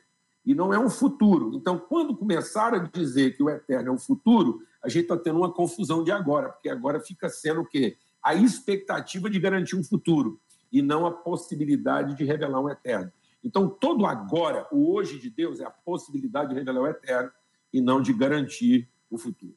[0.48, 1.52] e não é um futuro.
[1.56, 5.40] Então, quando começaram a dizer que o eterno é o futuro, a gente está tendo
[5.40, 7.98] uma confusão de agora, porque agora fica sendo o quê?
[8.24, 10.40] A expectativa de garantir um futuro
[10.72, 13.12] e não a possibilidade de revelar um eterno.
[13.44, 17.30] Então, todo agora, o hoje de Deus, é a possibilidade de revelar o eterno
[17.74, 19.54] e não de garantir o futuro.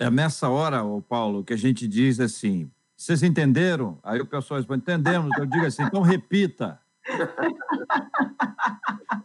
[0.00, 3.98] É nessa hora, Paulo, que a gente diz assim: vocês entenderam?
[4.02, 5.30] Aí o pessoal responde: entendemos.
[5.36, 6.80] Eu digo assim: então repita.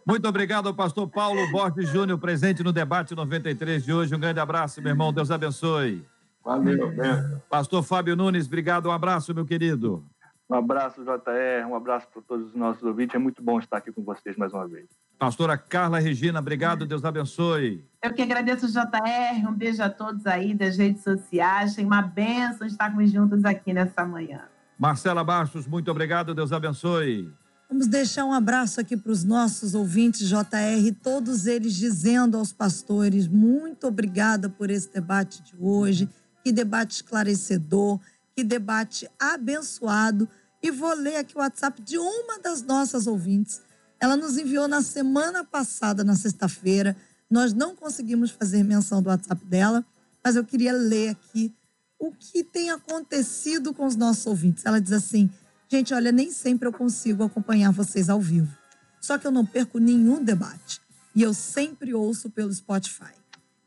[0.05, 4.13] Muito obrigado ao pastor Paulo Borges Júnior, presente no debate 93 de hoje.
[4.13, 5.13] Um grande abraço, meu irmão.
[5.13, 6.05] Deus abençoe.
[6.43, 7.41] Valeu, Beto.
[7.49, 8.89] Pastor Fábio Nunes, obrigado.
[8.89, 10.03] Um abraço, meu querido.
[10.49, 13.15] Um abraço, JR, um abraço para todos os nossos ouvintes.
[13.15, 14.89] É muito bom estar aqui com vocês mais uma vez.
[15.17, 17.83] Pastora Carla Regina, obrigado, Deus abençoe.
[18.03, 19.47] Eu que agradeço, JR.
[19.47, 21.75] Um beijo a todos aí das redes sociais.
[21.75, 24.41] Tem uma benção estarmos juntos aqui nessa manhã.
[24.77, 27.31] Marcela Bastos, muito obrigado, Deus abençoe.
[27.69, 33.27] Vamos deixar um abraço aqui para os nossos ouvintes, JR, todos eles dizendo aos pastores:
[33.27, 36.07] muito obrigada por esse debate de hoje.
[36.43, 37.99] Que debate esclarecedor
[38.35, 40.27] que debate abençoado.
[40.61, 43.61] E vou ler aqui o WhatsApp de uma das nossas ouvintes.
[43.99, 46.95] Ela nos enviou na semana passada, na sexta-feira.
[47.29, 49.85] Nós não conseguimos fazer menção do WhatsApp dela,
[50.23, 51.53] mas eu queria ler aqui
[51.97, 54.65] o que tem acontecido com os nossos ouvintes.
[54.65, 55.29] Ela diz assim:
[55.69, 58.55] gente, olha, nem sempre eu consigo acompanhar vocês ao vivo.
[59.01, 60.81] Só que eu não perco nenhum debate.
[61.15, 63.13] E eu sempre ouço pelo Spotify.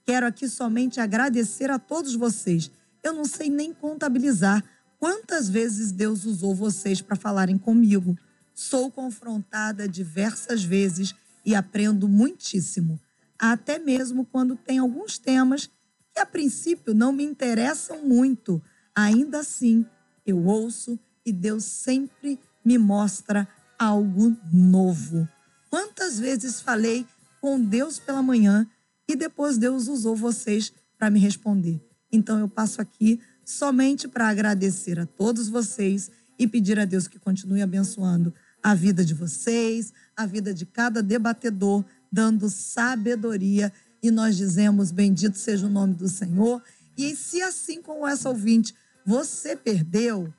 [0.05, 2.71] Quero aqui somente agradecer a todos vocês
[3.03, 4.63] eu não sei nem contabilizar
[4.99, 8.17] quantas vezes Deus usou vocês para falarem comigo.
[8.61, 11.15] Sou confrontada diversas vezes
[11.47, 13.01] e aprendo muitíssimo,
[13.39, 15.71] até mesmo quando tem alguns temas
[16.13, 18.61] que a princípio não me interessam muito.
[18.93, 19.87] Ainda assim,
[20.27, 23.47] eu ouço e Deus sempre me mostra
[23.79, 25.29] algo novo.
[25.71, 27.07] Quantas vezes falei
[27.41, 28.69] com Deus pela manhã
[29.09, 31.81] e depois Deus usou vocês para me responder?
[32.11, 37.21] Então eu passo aqui somente para agradecer a todos vocês e pedir a Deus que
[37.21, 43.73] continue abençoando a vida de vocês, a vida de cada debatedor, dando sabedoria.
[44.03, 46.63] E nós dizemos: Bendito seja o nome do Senhor.
[46.97, 48.75] E se assim como essa ouvinte
[49.07, 50.33] você perdeu,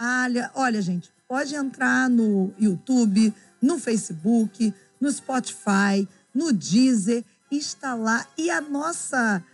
[0.00, 8.26] olha, olha, gente, pode entrar no YouTube, no Facebook, no Spotify, no Deezer, está lá.
[8.36, 9.44] E a nossa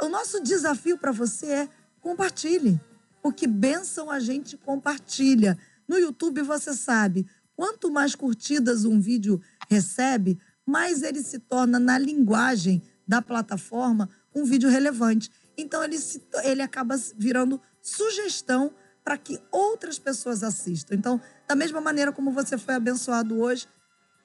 [0.00, 1.68] o nosso desafio para você é
[2.00, 2.80] compartilhe,
[3.22, 5.58] porque bênção a gente compartilha.
[5.88, 11.98] No YouTube você sabe, quanto mais curtidas um vídeo recebe, mais ele se torna na
[11.98, 15.30] linguagem da plataforma um vídeo relevante.
[15.56, 18.72] Então ele, se, ele acaba virando sugestão
[19.04, 20.94] para que outras pessoas assistam.
[20.94, 23.68] Então, da mesma maneira como você foi abençoado hoje,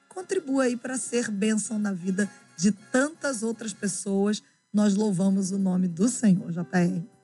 [0.08, 5.88] contribua aí para ser bênção na vida de tantas outras pessoas nós louvamos o nome
[5.88, 7.19] do Senhor, JR.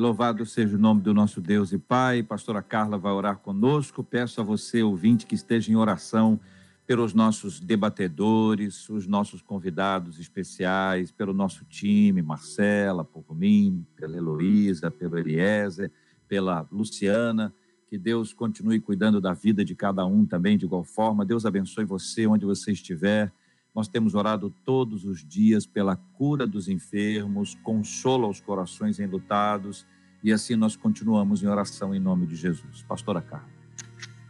[0.00, 2.22] Louvado seja o nome do nosso Deus e Pai.
[2.22, 4.02] Pastora Carla vai orar conosco.
[4.02, 6.40] Peço a você, ouvinte, que esteja em oração
[6.86, 14.90] pelos nossos debatedores, os nossos convidados especiais, pelo nosso time, Marcela, por mim, pela Heloísa,
[14.90, 15.92] pelo Eliezer,
[16.26, 17.52] pela Luciana.
[17.86, 21.26] Que Deus continue cuidando da vida de cada um também, de igual forma.
[21.26, 23.30] Deus abençoe você onde você estiver.
[23.74, 29.86] Nós temos orado todos os dias pela cura dos enfermos, consola os corações enlutados
[30.22, 32.82] e assim nós continuamos em oração em nome de Jesus.
[32.82, 33.48] Pastora Carla.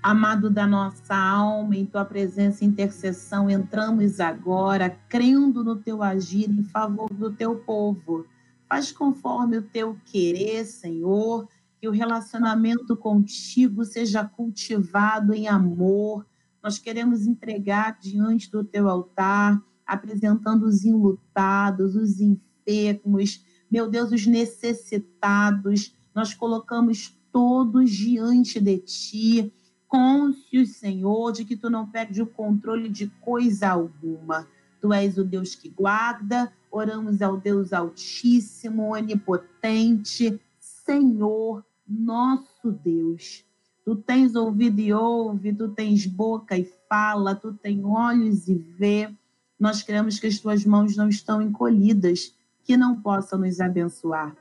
[0.03, 6.49] Amado da nossa alma, em tua presença e intercessão, entramos agora, crendo no teu agir
[6.49, 8.24] em favor do teu povo.
[8.66, 11.47] Faz conforme o teu querer, Senhor,
[11.78, 16.24] que o relacionamento contigo seja cultivado em amor.
[16.63, 24.27] Nós queremos entregar diante do teu altar, apresentando os enlutados, os enfermos, meu Deus, os
[24.27, 25.95] necessitados.
[26.15, 29.53] Nós colocamos todos diante de ti
[29.91, 34.47] Conscious, Senhor, de que tu não perdes o controle de coisa alguma.
[34.81, 43.45] Tu és o Deus que guarda, oramos ao Deus Altíssimo, Onipotente, Senhor, nosso Deus.
[43.91, 49.12] Tu tens ouvido e ouve, tu tens boca e fala, tu tens olhos e vê.
[49.59, 52.32] Nós queremos que as tuas mãos não estão encolhidas,
[52.62, 54.36] que não possam nos abençoar.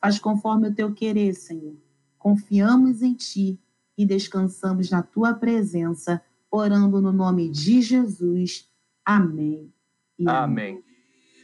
[0.00, 1.74] Faz conforme o teu querer, Senhor.
[2.16, 3.58] Confiamos em ti
[3.98, 8.70] e descansamos na tua presença, orando no nome de Jesus.
[9.04, 9.74] Amém.
[10.16, 10.80] E amém.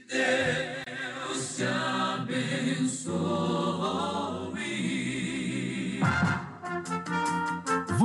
[0.09, 3.47] Deus te abençoe.